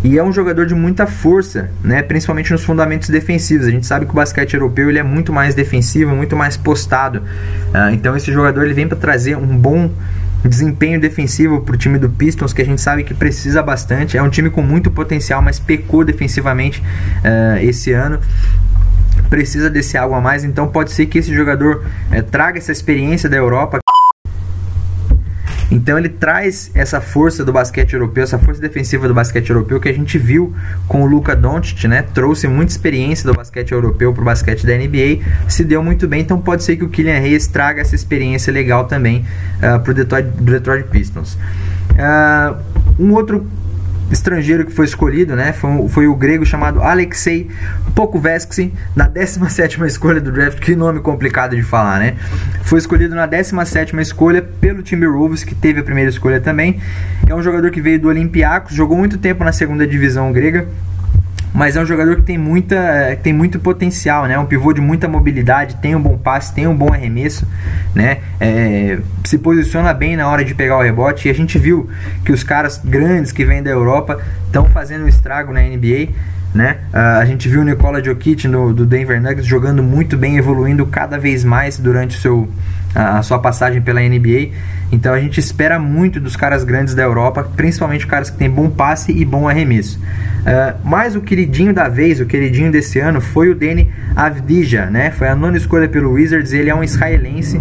e 0.03 0.17
é 0.17 0.23
um 0.23 0.31
jogador 0.31 0.65
de 0.65 0.75
muita 0.75 1.07
força, 1.07 1.69
né? 1.83 2.01
principalmente 2.03 2.51
nos 2.51 2.63
fundamentos 2.63 3.09
defensivos. 3.09 3.67
A 3.67 3.71
gente 3.71 3.87
sabe 3.87 4.05
que 4.05 4.11
o 4.11 4.15
basquete 4.15 4.53
europeu 4.53 4.89
ele 4.89 4.99
é 4.99 5.03
muito 5.03 5.33
mais 5.33 5.55
defensivo, 5.55 6.15
muito 6.15 6.35
mais 6.35 6.57
postado. 6.57 7.04
Uh, 7.13 7.93
então 7.93 8.15
esse 8.15 8.31
jogador 8.31 8.63
ele 8.63 8.73
vem 8.73 8.87
para 8.87 8.97
trazer 8.97 9.37
um 9.37 9.57
bom 9.57 9.91
desempenho 10.43 10.99
defensivo 10.99 11.61
para 11.61 11.73
o 11.73 11.77
time 11.77 11.97
do 11.97 12.09
Pistons, 12.09 12.53
que 12.53 12.61
a 12.61 12.65
gente 12.65 12.79
sabe 12.79 13.03
que 13.03 13.13
precisa 13.13 13.63
bastante. 13.63 14.17
É 14.17 14.21
um 14.21 14.29
time 14.29 14.49
com 14.49 14.61
muito 14.61 14.91
potencial, 14.91 15.41
mas 15.41 15.59
pecou 15.59 16.03
defensivamente 16.03 16.81
uh, 16.81 17.57
esse 17.61 17.91
ano 17.91 18.19
precisa 19.29 19.69
desse 19.69 19.97
algo 19.97 20.13
a 20.13 20.21
mais, 20.21 20.43
então 20.43 20.67
pode 20.67 20.91
ser 20.91 21.07
que 21.07 21.17
esse 21.17 21.33
jogador 21.33 21.83
é, 22.11 22.21
traga 22.21 22.57
essa 22.57 22.71
experiência 22.71 23.29
da 23.29 23.35
Europa. 23.35 23.79
Então 25.71 25.97
ele 25.97 26.09
traz 26.09 26.69
essa 26.73 27.01
força 27.01 27.43
do 27.43 27.51
basquete 27.51 27.93
europeu, 27.93 28.23
essa 28.23 28.37
força 28.37 28.61
defensiva 28.61 29.07
do 29.07 29.13
basquete 29.13 29.49
europeu 29.49 29.79
que 29.79 29.89
a 29.89 29.93
gente 29.93 30.17
viu 30.17 30.53
com 30.87 31.03
o 31.03 31.05
Luka 31.05 31.35
Doncic, 31.35 31.87
né? 31.87 32.03
Trouxe 32.13 32.47
muita 32.47 32.71
experiência 32.71 33.29
do 33.29 33.35
basquete 33.35 33.71
europeu 33.71 34.13
para 34.13 34.21
o 34.21 34.25
basquete 34.25 34.65
da 34.65 34.75
NBA, 34.75 35.23
se 35.47 35.63
deu 35.63 35.83
muito 35.83 36.07
bem, 36.07 36.21
então 36.21 36.39
pode 36.39 36.63
ser 36.63 36.75
que 36.75 36.83
o 36.83 36.89
Kylian 36.89 37.17
Hayes 37.17 37.47
traga 37.47 37.81
essa 37.81 37.95
experiência 37.95 38.53
legal 38.53 38.85
também 38.85 39.25
uh, 39.57 39.79
para 39.79 39.91
o 39.91 39.93
Detroit, 39.93 40.27
Detroit, 40.39 40.87
Pistons. 40.89 41.37
Uh, 41.91 42.55
um 42.99 43.13
outro 43.13 43.45
estrangeiro 44.11 44.65
que 44.65 44.71
foi 44.71 44.85
escolhido, 44.85 45.35
né? 45.35 45.53
Foi, 45.53 45.89
foi 45.89 46.07
o 46.07 46.15
grego 46.15 46.45
chamado 46.45 46.81
Alexei 46.81 47.49
Pokovetsky, 47.93 48.73
na 48.95 49.07
17 49.07 49.83
escolha 49.85 50.21
do 50.21 50.31
draft. 50.31 50.59
Que 50.59 50.75
nome 50.75 50.99
complicado 50.99 51.55
de 51.55 51.63
falar, 51.63 51.99
né? 51.99 52.15
Foi 52.63 52.79
escolhido 52.79 53.15
na 53.15 53.25
17 53.25 53.95
escolha 54.01 54.41
pelo 54.41 54.81
Timberwolves, 54.81 55.43
que 55.43 55.55
teve 55.55 55.79
a 55.79 55.83
primeira 55.83 56.09
escolha 56.09 56.39
também. 56.39 56.79
É 57.27 57.33
um 57.33 57.41
jogador 57.41 57.71
que 57.71 57.81
veio 57.81 57.99
do 57.99 58.07
Olympiacos, 58.07 58.73
jogou 58.75 58.97
muito 58.97 59.17
tempo 59.17 59.43
na 59.43 59.51
segunda 59.51 59.85
divisão 59.87 60.31
grega 60.31 60.67
mas 61.55 61.77
é 61.77 61.81
um 61.81 61.85
jogador 61.85 62.17
que 62.17 62.23
tem, 62.23 62.37
muita, 62.37 63.17
tem 63.23 63.31
muito 63.31 63.57
potencial, 63.61 64.25
né? 64.25 64.37
Um 64.37 64.45
pivô 64.45 64.73
de 64.73 64.81
muita 64.81 65.07
mobilidade, 65.07 65.77
tem 65.77 65.95
um 65.95 66.01
bom 66.01 66.17
passe, 66.17 66.53
tem 66.53 66.67
um 66.67 66.75
bom 66.75 66.91
arremesso, 66.91 67.47
né? 67.95 68.17
É, 68.41 68.99
se 69.23 69.37
posiciona 69.37 69.93
bem 69.93 70.17
na 70.17 70.27
hora 70.27 70.43
de 70.43 70.53
pegar 70.53 70.77
o 70.77 70.81
rebote. 70.81 71.29
E 71.29 71.31
a 71.31 71.33
gente 71.33 71.57
viu 71.57 71.89
que 72.25 72.33
os 72.33 72.43
caras 72.43 72.81
grandes 72.83 73.31
que 73.31 73.45
vêm 73.45 73.63
da 73.63 73.69
Europa 73.69 74.21
estão 74.45 74.65
fazendo 74.65 75.05
um 75.05 75.07
estrago 75.07 75.53
na 75.53 75.61
NBA. 75.61 76.09
Né? 76.53 76.77
Uh, 76.93 77.19
a 77.19 77.25
gente 77.25 77.49
viu 77.49 77.61
o 77.61 77.63
Nikola 77.63 78.01
Jokic 78.01 78.47
no, 78.47 78.73
do 78.73 78.85
Denver 78.85 79.21
Nuggets 79.21 79.45
jogando 79.45 79.83
muito 79.83 80.17
bem, 80.17 80.37
evoluindo 80.37 80.85
cada 80.85 81.17
vez 81.17 81.43
mais 81.43 81.77
durante 81.77 82.17
o 82.17 82.21
seu, 82.21 82.49
a 82.95 83.21
sua 83.21 83.37
passagem 83.39 83.81
pela 83.81 83.99
NBA. 83.99 84.51
Então 84.91 85.13
a 85.13 85.19
gente 85.19 85.39
espera 85.39 85.77
muito 85.77 86.19
dos 86.19 86.35
caras 86.37 86.63
grandes 86.63 86.95
da 86.95 87.03
Europa, 87.03 87.43
principalmente 87.55 88.07
caras 88.07 88.29
que 88.29 88.37
têm 88.37 88.49
bom 88.49 88.69
passe 88.69 89.11
e 89.11 89.25
bom 89.25 89.49
arremesso. 89.49 89.99
Uh, 89.99 90.77
mas 90.83 91.15
o 91.15 91.21
queridinho 91.21 91.73
da 91.73 91.89
vez, 91.89 92.21
o 92.21 92.25
queridinho 92.25 92.71
desse 92.71 92.99
ano, 92.99 93.19
foi 93.19 93.49
o 93.49 93.55
Deni 93.55 93.91
Avdija, 94.15 94.85
né? 94.85 95.11
Foi 95.11 95.27
a 95.27 95.35
nona 95.35 95.57
escolha 95.57 95.89
pelo 95.89 96.13
Wizards, 96.13 96.53
ele 96.53 96.69
é 96.69 96.75
um 96.75 96.83
israelense, 96.83 97.59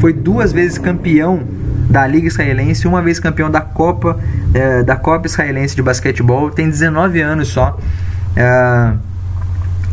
foi 0.00 0.12
duas 0.12 0.52
vezes 0.52 0.78
campeão 0.78 1.42
da 1.90 2.06
Liga 2.06 2.26
Israelense, 2.26 2.86
uma 2.86 3.02
vez 3.02 3.20
campeão 3.20 3.50
da 3.50 3.60
Copa, 3.60 4.18
uh, 4.18 4.84
da 4.84 4.96
Copa 4.96 5.26
Israelense 5.26 5.76
de 5.76 5.82
Basquetebol, 5.82 6.50
tem 6.50 6.70
19 6.70 7.20
anos 7.20 7.48
só. 7.48 7.78
Uh, 8.36 8.98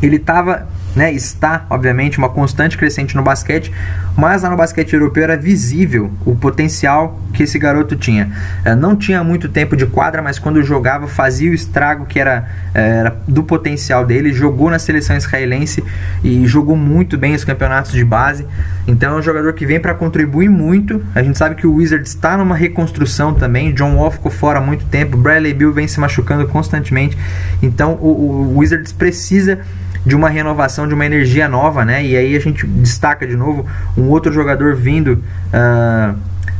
ele 0.01 0.17
estava 0.17 0.67
né, 0.95 1.11
está, 1.11 1.65
obviamente, 1.69 2.17
uma 2.17 2.29
constante 2.29 2.77
crescente 2.77 3.15
no 3.15 3.23
basquete, 3.23 3.71
mas 4.15 4.43
lá 4.43 4.49
no 4.49 4.57
basquete 4.57 4.93
europeu 4.93 5.23
era 5.23 5.35
visível 5.35 6.11
o 6.25 6.35
potencial 6.35 7.19
que 7.33 7.43
esse 7.43 7.57
garoto 7.57 7.95
tinha. 7.95 8.31
É, 8.63 8.75
não 8.75 8.95
tinha 8.95 9.23
muito 9.23 9.49
tempo 9.49 9.75
de 9.75 9.85
quadra, 9.85 10.21
mas 10.21 10.37
quando 10.37 10.61
jogava 10.61 11.07
fazia 11.07 11.49
o 11.49 11.53
estrago 11.53 12.05
que 12.05 12.19
era, 12.19 12.47
é, 12.73 12.99
era 12.99 13.17
do 13.27 13.43
potencial 13.43 14.05
dele. 14.05 14.31
Jogou 14.31 14.69
na 14.69 14.77
seleção 14.77 15.15
israelense 15.15 15.83
e 16.23 16.45
jogou 16.45 16.75
muito 16.75 17.17
bem 17.17 17.33
os 17.33 17.43
campeonatos 17.43 17.91
de 17.91 18.05
base. 18.05 18.45
Então 18.87 19.15
é 19.15 19.19
um 19.19 19.21
jogador 19.21 19.53
que 19.53 19.65
vem 19.65 19.79
para 19.79 19.93
contribuir 19.95 20.49
muito. 20.49 21.03
A 21.15 21.23
gente 21.23 21.37
sabe 21.37 21.55
que 21.55 21.65
o 21.65 21.75
Wizards 21.75 22.09
está 22.09 22.37
numa 22.37 22.55
reconstrução 22.55 23.33
também. 23.33 23.73
John 23.73 23.95
Wall 23.95 24.11
ficou 24.11 24.31
fora 24.31 24.59
há 24.59 24.61
muito 24.61 24.85
tempo. 24.85 25.17
Bradley 25.17 25.53
Bill 25.53 25.73
vem 25.73 25.87
se 25.87 25.99
machucando 25.99 26.47
constantemente. 26.47 27.17
Então 27.61 27.93
o, 27.93 28.53
o 28.53 28.57
Wizards 28.59 28.91
precisa 28.91 29.59
de 30.05 30.15
uma 30.15 30.29
renovação, 30.29 30.87
de 30.87 30.93
uma 30.93 31.05
energia 31.05 31.47
nova, 31.47 31.85
né? 31.85 32.03
E 32.03 32.15
aí 32.15 32.35
a 32.35 32.39
gente 32.39 32.67
destaca 32.67 33.25
de 33.25 33.35
novo 33.35 33.65
um 33.97 34.09
outro 34.09 34.31
jogador 34.31 34.75
vindo 34.75 35.13
uh, 35.13 36.17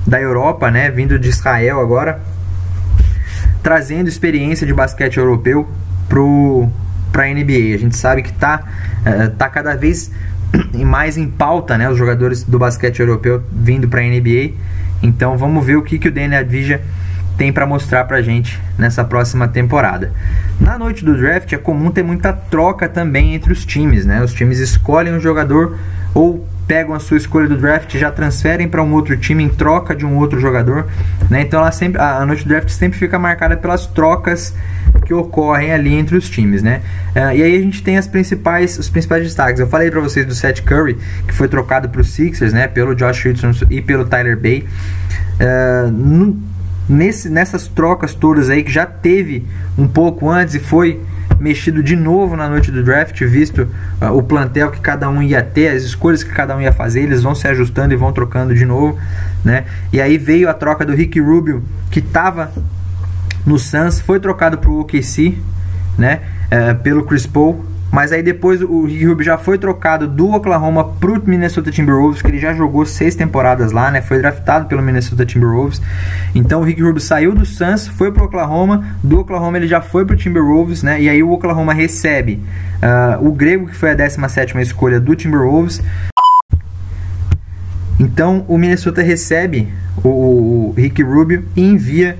da 0.08 0.22
Europa, 0.22 0.72
né? 0.72 0.90
Vindo 0.90 1.20
de 1.20 1.30
Israel 1.30 1.80
agora, 1.80 2.22
trazendo 3.62 4.08
experiência 4.08 4.66
de 4.66 4.74
basquete 4.74 5.18
europeu 5.18 5.68
pro 6.08 6.70
para 7.12 7.26
a 7.26 7.28
NBA. 7.28 7.76
A 7.76 7.78
gente 7.78 7.96
sabe 7.96 8.24
que 8.24 8.32
está 8.32 8.64
uh, 9.06 9.30
tá 9.36 9.50
cada 9.50 9.76
vez 9.76 10.12
mais 10.74 11.18
em 11.18 11.30
pauta, 11.30 11.78
né? 11.78 11.90
Os 11.90 11.98
jogadores 11.98 12.44
do 12.44 12.58
basquete 12.58 13.00
europeu 13.00 13.44
vindo 13.52 13.88
para 13.88 14.02
a 14.02 14.04
NBA. 14.04 14.54
Então 15.02 15.38
vamos 15.38 15.66
ver 15.66 15.76
o 15.76 15.84
que, 15.84 16.00
que 16.00 16.08
o 16.08 16.12
Daniel 16.12 16.40
Advija 16.40 16.82
tem 17.38 17.52
para 17.52 17.65
mostrar 17.65 18.06
pra 18.06 18.22
gente 18.22 18.60
nessa 18.78 19.04
próxima 19.04 19.48
temporada. 19.48 20.12
Na 20.60 20.78
noite 20.78 21.04
do 21.04 21.17
draft 21.17 21.52
é 21.52 21.58
comum 21.58 21.91
ter 21.91 22.04
muita 22.04 22.32
troca 22.32 22.88
também 22.88 23.34
entre 23.34 23.52
os 23.52 23.65
times, 23.65 24.06
né? 24.06 24.24
Os 24.24 24.34
times 24.34 24.60
escolhem 24.60 25.13
um 25.13 25.19
jogador 25.19 25.78
ou 26.13 26.48
pegam 26.67 26.93
a 26.93 27.00
sua 27.00 27.17
escolha 27.17 27.48
do 27.48 27.58
draft 27.58 27.93
e 27.93 28.00
já 28.00 28.10
transferem 28.10 28.67
para 28.67 28.82
um 28.82 28.93
outro 28.93 29.17
time 29.17 29.43
em 29.43 29.50
troca 29.50 29.96
de 29.96 30.06
um 30.06 30.15
outro 30.17 30.39
jogador, 30.39 30.88
né? 31.30 31.41
Então 31.41 31.60
ela 31.60 31.72
sempre, 31.72 32.00
a 32.02 32.26
noite 32.26 32.43
do 32.43 32.50
draft 32.50 32.69
sempre 32.69 32.98
fica 32.98 33.19
marcada 33.19 33.58
pelas 33.58 33.86
trocas 33.86 34.54
que 35.06 35.13
ocorrem 35.13 35.74
ali 35.74 35.93
entre 35.93 36.15
os 36.15 36.30
times, 36.30 36.63
né? 36.63 36.82
Uh, 37.15 37.36
e 37.36 37.43
aí 37.43 37.58
a 37.58 37.62
gente 37.62 37.84
tem 37.84 37.98
as 37.98 38.08
principais, 38.08 38.78
os 38.78 38.89
principais 38.89 39.24
destaques. 39.24 39.60
Eu 39.60 39.67
falei 39.67 39.91
para 39.91 40.00
vocês 40.00 40.26
do 40.26 40.34
Seth 40.34 40.62
Curry 40.62 40.98
que 41.28 41.34
foi 41.34 41.48
trocado 41.48 41.89
para 41.89 42.00
os 42.00 42.12
Sixers, 42.12 42.54
né? 42.54 42.67
Pelo 42.67 42.96
Josh 42.96 43.24
Richardson 43.24 43.65
e 43.69 43.82
pelo 43.82 44.06
Tyler 44.06 44.39
Bay. 44.39 44.65
Uh, 45.34 45.91
no, 45.91 46.53
nesse, 46.88 47.30
nessas 47.30 47.67
trocas 47.67 48.13
todas 48.13 48.50
aí 48.50 48.63
que 48.63 48.72
já 48.72 48.86
teve 48.86 49.46
um 49.78 49.88
pouco 49.88 50.30
antes 50.30 50.56
e 50.56 50.60
foi 50.60 51.02
mexido 51.39 51.82
de 51.84 51.96
novo 51.96 52.36
na 52.36 52.48
noite 52.48 52.72
do 52.72 52.84
draft, 52.84 53.19
visto 53.24 53.67
uh, 54.02 54.15
o 54.15 54.24
plantel 54.24 54.72
que 54.72 54.80
cada 54.80 55.10
um 55.10 55.22
ia 55.22 55.41
ter, 55.41 55.69
as 55.69 55.84
escolhas 55.84 56.24
que 56.24 56.32
cada 56.32 56.56
um 56.56 56.62
ia 56.62 56.72
fazer, 56.72 57.02
eles 57.02 57.24
vão 57.24 57.36
se 57.36 57.48
ajustando 57.48 57.93
e 57.93 57.98
vão 57.98 58.12
trocando 58.12 58.54
de 58.56 58.65
novo, 58.65 58.98
né? 59.43 59.65
E 59.91 60.00
aí 60.00 60.17
veio 60.17 60.50
a 60.50 60.54
troca 60.54 60.86
do 60.86 60.93
Rick 60.93 61.19
Rubio, 61.19 61.63
que 61.91 62.00
estava 62.00 62.52
no 63.46 63.60
Suns, 63.60 64.00
foi 64.00 64.19
trocado 64.19 64.58
para 64.58 64.69
o 64.69 64.82
OKC, 64.82 65.38
né? 65.98 66.22
Uh, 66.46 66.76
pelo 66.82 67.04
Chris 67.04 67.26
Paul, 67.26 67.65
mas 67.94 68.12
aí 68.12 68.24
depois 68.24 68.60
o 68.60 68.88
Rubio 68.88 69.22
já 69.22 69.38
foi 69.38 69.56
trocado 69.56 70.08
do 70.08 70.32
Oklahoma 70.32 70.84
pro 70.96 71.22
Minnesota 71.24 71.70
Timberwolves, 71.70 72.24
que 72.24 72.28
ele 72.28 72.40
já 72.40 72.52
jogou 72.52 72.88
seis 72.88 73.14
temporadas 73.14 73.72
lá, 73.72 73.92
né? 73.92 74.02
Foi 74.02 74.18
draftado 74.18 74.66
pelo 74.66 74.82
Minnesota 74.82 75.24
Timberwolves. 75.24 75.80
Então 76.34 76.62
o 76.62 76.64
Rick 76.64 76.82
Rubio 76.82 77.00
saiu 77.00 77.36
do 77.36 77.46
Suns, 77.46 77.88
foi 77.88 78.12
pro 78.12 78.26
Oklahoma, 78.26 78.84
do 79.04 79.20
Oklahoma 79.20 79.58
ele 79.58 79.68
já 79.68 79.80
foi 79.80 80.04
pro 80.08 80.18
Timberwolves, 80.18 80.82
né? 80.82 81.00
E 81.00 81.08
aí 81.08 81.22
o 81.22 81.30
Oklahoma 81.30 81.72
recebe 81.72 82.42
uh, 82.82 83.28
o 83.28 83.32
Grego, 83.32 83.68
que 83.68 83.76
foi 83.76 83.92
a 83.92 83.94
17 83.94 84.58
escolha 84.58 85.00
do 85.00 85.16
Timberwolves. 85.16 85.80
Então 88.00 88.44
o 88.48 88.58
Minnesota 88.58 89.04
recebe 89.04 89.72
o, 90.04 90.10
o 90.10 90.74
Rick 90.76 91.04
Rubio 91.04 91.46
e 91.56 91.62
envia 91.62 92.18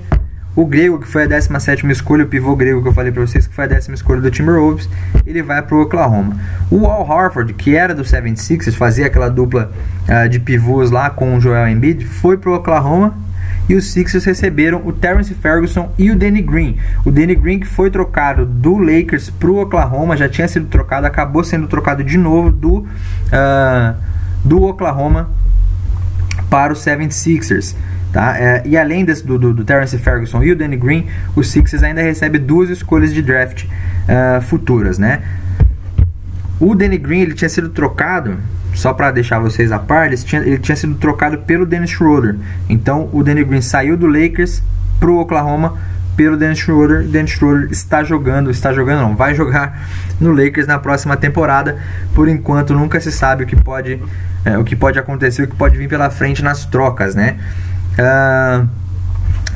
o 0.56 0.64
grego, 0.64 0.98
que 0.98 1.08
foi 1.08 1.24
a 1.24 1.26
17 1.26 1.86
escolha, 1.90 2.24
o 2.24 2.28
pivô 2.28 2.54
grego 2.54 2.80
que 2.80 2.88
eu 2.88 2.92
falei 2.92 3.10
para 3.10 3.22
vocês, 3.22 3.46
que 3.46 3.54
foi 3.54 3.64
a 3.64 3.68
décima 3.68 3.94
escolha 3.94 4.20
do 4.20 4.30
Timberwolves, 4.30 4.88
ele 5.26 5.42
vai 5.42 5.60
para 5.62 5.74
o 5.74 5.82
Oklahoma. 5.82 6.36
O 6.70 6.86
Al 6.86 7.10
Harford, 7.10 7.52
que 7.54 7.74
era 7.74 7.94
do 7.94 8.02
76ers, 8.02 8.74
fazia 8.74 9.06
aquela 9.06 9.28
dupla 9.28 9.72
uh, 10.08 10.28
de 10.28 10.38
pivôs 10.38 10.90
lá 10.90 11.10
com 11.10 11.36
o 11.36 11.40
Joel 11.40 11.68
Embiid, 11.68 12.04
foi 12.04 12.36
para 12.36 12.50
o 12.50 12.54
Oklahoma 12.54 13.14
e 13.68 13.74
os 13.74 13.90
Sixers 13.92 14.24
receberam 14.24 14.82
o 14.84 14.92
Terrence 14.92 15.34
Ferguson 15.34 15.92
e 15.98 16.10
o 16.10 16.16
Danny 16.16 16.42
Green. 16.42 16.76
O 17.04 17.10
Danny 17.10 17.34
Green 17.34 17.58
que 17.58 17.66
foi 17.66 17.90
trocado 17.90 18.44
do 18.44 18.76
Lakers 18.76 19.30
para 19.30 19.50
o 19.50 19.60
Oklahoma, 19.60 20.16
já 20.16 20.28
tinha 20.28 20.46
sido 20.46 20.66
trocado, 20.66 21.06
acabou 21.06 21.42
sendo 21.42 21.66
trocado 21.66 22.04
de 22.04 22.18
novo 22.18 22.50
do, 22.50 22.78
uh, 22.78 23.94
do 24.44 24.62
Oklahoma 24.64 25.30
para 26.50 26.72
os 26.72 26.80
76ers. 26.80 27.74
Tá? 28.14 28.38
É, 28.38 28.62
e 28.64 28.78
além 28.78 29.04
desse, 29.04 29.26
do, 29.26 29.36
do, 29.36 29.52
do 29.52 29.64
Terrence 29.64 29.98
Ferguson 29.98 30.40
e 30.44 30.52
o 30.52 30.56
Danny 30.56 30.76
Green, 30.76 31.08
o 31.34 31.42
Sixers 31.42 31.82
ainda 31.82 32.00
recebe 32.00 32.38
duas 32.38 32.70
escolhas 32.70 33.12
de 33.12 33.20
draft 33.20 33.64
uh, 33.64 34.40
futuras. 34.40 35.00
Né? 35.00 35.20
O 36.60 36.76
Danny 36.76 36.96
Green 36.96 37.22
ele 37.22 37.34
tinha 37.34 37.48
sido 37.48 37.70
trocado, 37.70 38.38
só 38.72 38.94
para 38.94 39.10
deixar 39.10 39.40
vocês 39.40 39.72
a 39.72 39.80
par, 39.80 40.06
ele 40.06 40.16
tinha, 40.16 40.42
ele 40.42 40.58
tinha 40.58 40.76
sido 40.76 40.94
trocado 40.94 41.38
pelo 41.38 41.66
Dennis 41.66 41.90
Schroeder. 41.90 42.36
Então 42.68 43.10
o 43.12 43.24
Danny 43.24 43.42
Green 43.42 43.60
saiu 43.60 43.96
do 43.96 44.06
Lakers 44.06 44.62
para 45.00 45.10
o 45.10 45.18
Oklahoma 45.18 45.76
pelo 46.16 46.36
Dennis 46.36 46.60
Schroeder. 46.60 47.02
Dennis 47.02 47.32
Schroeder 47.32 47.68
está 47.72 48.04
jogando, 48.04 48.48
está 48.48 48.72
jogando 48.72 49.00
não, 49.00 49.16
vai 49.16 49.34
jogar 49.34 49.88
no 50.20 50.30
Lakers 50.30 50.68
na 50.68 50.78
próxima 50.78 51.16
temporada. 51.16 51.78
Por 52.14 52.28
enquanto 52.28 52.74
nunca 52.74 53.00
se 53.00 53.10
sabe 53.10 53.42
o 53.42 53.46
que 53.48 53.56
pode, 53.56 54.00
é, 54.44 54.56
o 54.56 54.62
que 54.62 54.76
pode 54.76 55.00
acontecer, 55.00 55.42
o 55.42 55.48
que 55.48 55.56
pode 55.56 55.76
vir 55.76 55.88
pela 55.88 56.10
frente 56.10 56.44
nas 56.44 56.64
trocas, 56.64 57.16
né? 57.16 57.38
Uh, 57.98 58.68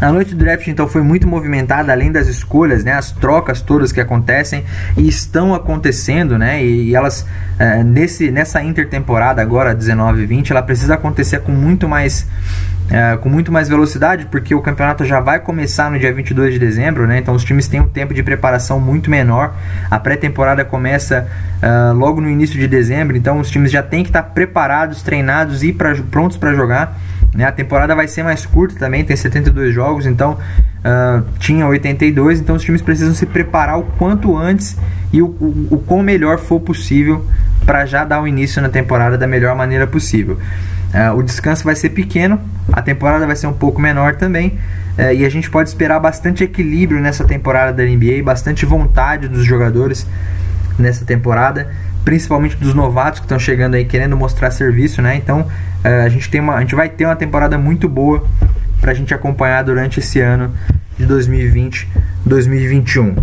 a 0.01 0.13
noite 0.13 0.33
do 0.33 0.39
draft 0.39 0.69
então 0.69 0.87
foi 0.87 1.03
muito 1.03 1.27
movimentada, 1.27 1.91
além 1.91 2.13
das 2.13 2.29
escolhas, 2.29 2.85
né, 2.85 2.93
as 2.93 3.11
trocas 3.11 3.61
todas 3.61 3.91
que 3.91 4.01
acontecem 4.01 4.65
e 4.97 5.09
estão 5.09 5.53
acontecendo, 5.53 6.39
né, 6.39 6.63
e, 6.63 6.91
e 6.91 6.95
elas 6.95 7.23
uh, 7.23 7.83
nesse 7.85 8.31
nessa 8.31 8.63
intertemporada 8.63 9.43
agora 9.43 9.75
19 9.75 10.23
e 10.23 10.27
20, 10.27 10.53
ela 10.53 10.63
precisa 10.63 10.95
acontecer 10.95 11.41
com 11.41 11.51
muito 11.51 11.89
mais 11.89 12.29
uh, 12.89 13.19
com 13.19 13.29
muito 13.29 13.51
mais 13.51 13.69
velocidade, 13.69 14.27
porque 14.27 14.55
o 14.55 14.61
campeonato 14.61 15.05
já 15.05 15.19
vai 15.19 15.41
começar 15.41 15.91
no 15.91 15.99
dia 15.99 16.13
22 16.13 16.53
de 16.53 16.61
dezembro, 16.61 17.05
né, 17.05 17.19
então 17.19 17.35
os 17.35 17.43
times 17.43 17.67
têm 17.67 17.81
um 17.81 17.89
tempo 17.89 18.15
de 18.15 18.23
preparação 18.23 18.79
muito 18.79 19.11
menor. 19.11 19.57
A 19.91 19.99
pré-temporada 19.99 20.65
começa 20.65 21.27
uh, 21.61 21.93
logo 21.93 22.21
no 22.21 22.31
início 22.31 22.57
de 22.57 22.69
dezembro, 22.69 23.17
então 23.17 23.41
os 23.41 23.51
times 23.51 23.73
já 23.73 23.83
têm 23.83 24.05
que 24.05 24.11
estar 24.11 24.23
preparados, 24.23 25.03
treinados 25.03 25.65
e 25.65 25.73
pra, 25.73 25.97
prontos 26.09 26.37
para 26.37 26.55
jogar. 26.55 26.97
Né? 27.35 27.45
A 27.45 27.53
temporada 27.53 27.95
vai 27.95 28.09
ser 28.09 28.23
mais 28.23 28.47
curta 28.47 28.79
também, 28.79 29.05
tem 29.05 29.17
72 29.17 29.75
jogos, 29.75 30.07
então 30.07 30.33
uh, 30.33 31.25
tinha 31.39 31.67
82, 31.67 32.41
então 32.41 32.57
os 32.57 32.63
times 32.63 32.81
precisam 32.81 33.15
se 33.15 33.27
preparar 33.27 33.79
o 33.79 33.83
quanto 33.83 34.37
antes 34.37 34.77
e 35.13 35.21
o, 35.21 35.27
o, 35.27 35.69
o 35.71 35.79
quão 35.79 36.03
melhor 36.03 36.39
for 36.39 36.61
possível 36.61 37.25
para 37.65 37.85
já 37.85 38.05
dar 38.05 38.23
o 38.23 38.27
início 38.27 38.63
na 38.63 38.69
temporada 38.69 39.19
da 39.19 39.27
melhor 39.27 39.55
maneira 39.55 39.87
possível. 39.87 40.39
Uh, 40.89 41.19
o 41.19 41.23
descanso 41.23 41.65
vai 41.65 41.77
ser 41.77 41.91
pequeno, 41.91 42.41
a 42.73 42.81
temporada 42.81 43.27
vai 43.27 43.37
ser 43.37 43.47
um 43.47 43.53
pouco 43.53 43.79
menor 43.79 44.17
também, 44.17 44.59
uh, 44.99 45.13
e 45.13 45.27
a 45.27 45.29
gente 45.29 45.51
pode 45.51 45.69
esperar 45.69 46.01
bastante 46.01 46.43
equilíbrio 46.43 46.99
nessa 46.99 47.25
temporada 47.25 47.73
da 47.73 47.85
NBA, 47.85 48.23
bastante 48.25 48.65
vontade 48.65 49.29
dos 49.29 49.45
jogadores 49.45 50.07
nessa 50.79 51.05
temporada 51.05 51.69
principalmente 52.05 52.57
dos 52.57 52.75
novatos 52.75 53.21
que 53.21 53.27
estão 53.27 53.39
chegando 53.39 53.75
aí 53.75 53.85
querendo 53.85 54.17
mostrar 54.17 54.51
serviço, 54.51 55.03
né? 55.03 55.17
Então 55.17 55.41
uh, 55.41 56.05
a 56.05 56.09
gente 56.09 56.31
tem 56.31 56.41
uma, 56.41 56.55
a 56.55 56.61
gente 56.61 56.75
vai 56.75 56.89
ter 56.89 57.05
uma 57.05 57.17
temporada 57.17 57.59
muito 57.59 57.89
boa 57.89 58.27
para 58.81 58.93
a 58.93 58.95
gente 58.95 59.13
acompanhar 59.13 59.63
durante 59.63 60.01
esse 60.01 60.21
ano 60.21 60.55
de 60.97 61.07
2020, 61.07 61.89
2021. 62.25 63.17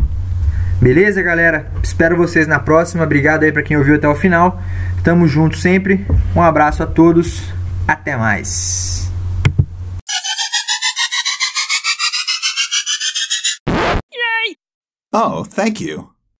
Beleza, 0.81 1.21
galera? 1.21 1.71
Espero 1.81 2.17
vocês 2.17 2.47
na 2.47 2.59
próxima. 2.59 3.03
Obrigado 3.03 3.43
aí 3.43 3.51
para 3.51 3.63
quem 3.63 3.77
ouviu 3.77 3.95
até 3.95 4.07
o 4.07 4.15
final. 4.15 4.61
Tamo 5.03 5.27
junto 5.27 5.57
sempre. 5.57 6.05
Um 6.35 6.41
abraço 6.41 6.83
a 6.83 6.85
todos. 6.85 7.53
Até 7.87 8.17
mais. 8.17 9.11
Oh, 15.13 15.45
thank 15.45 15.79
you. 15.79 16.14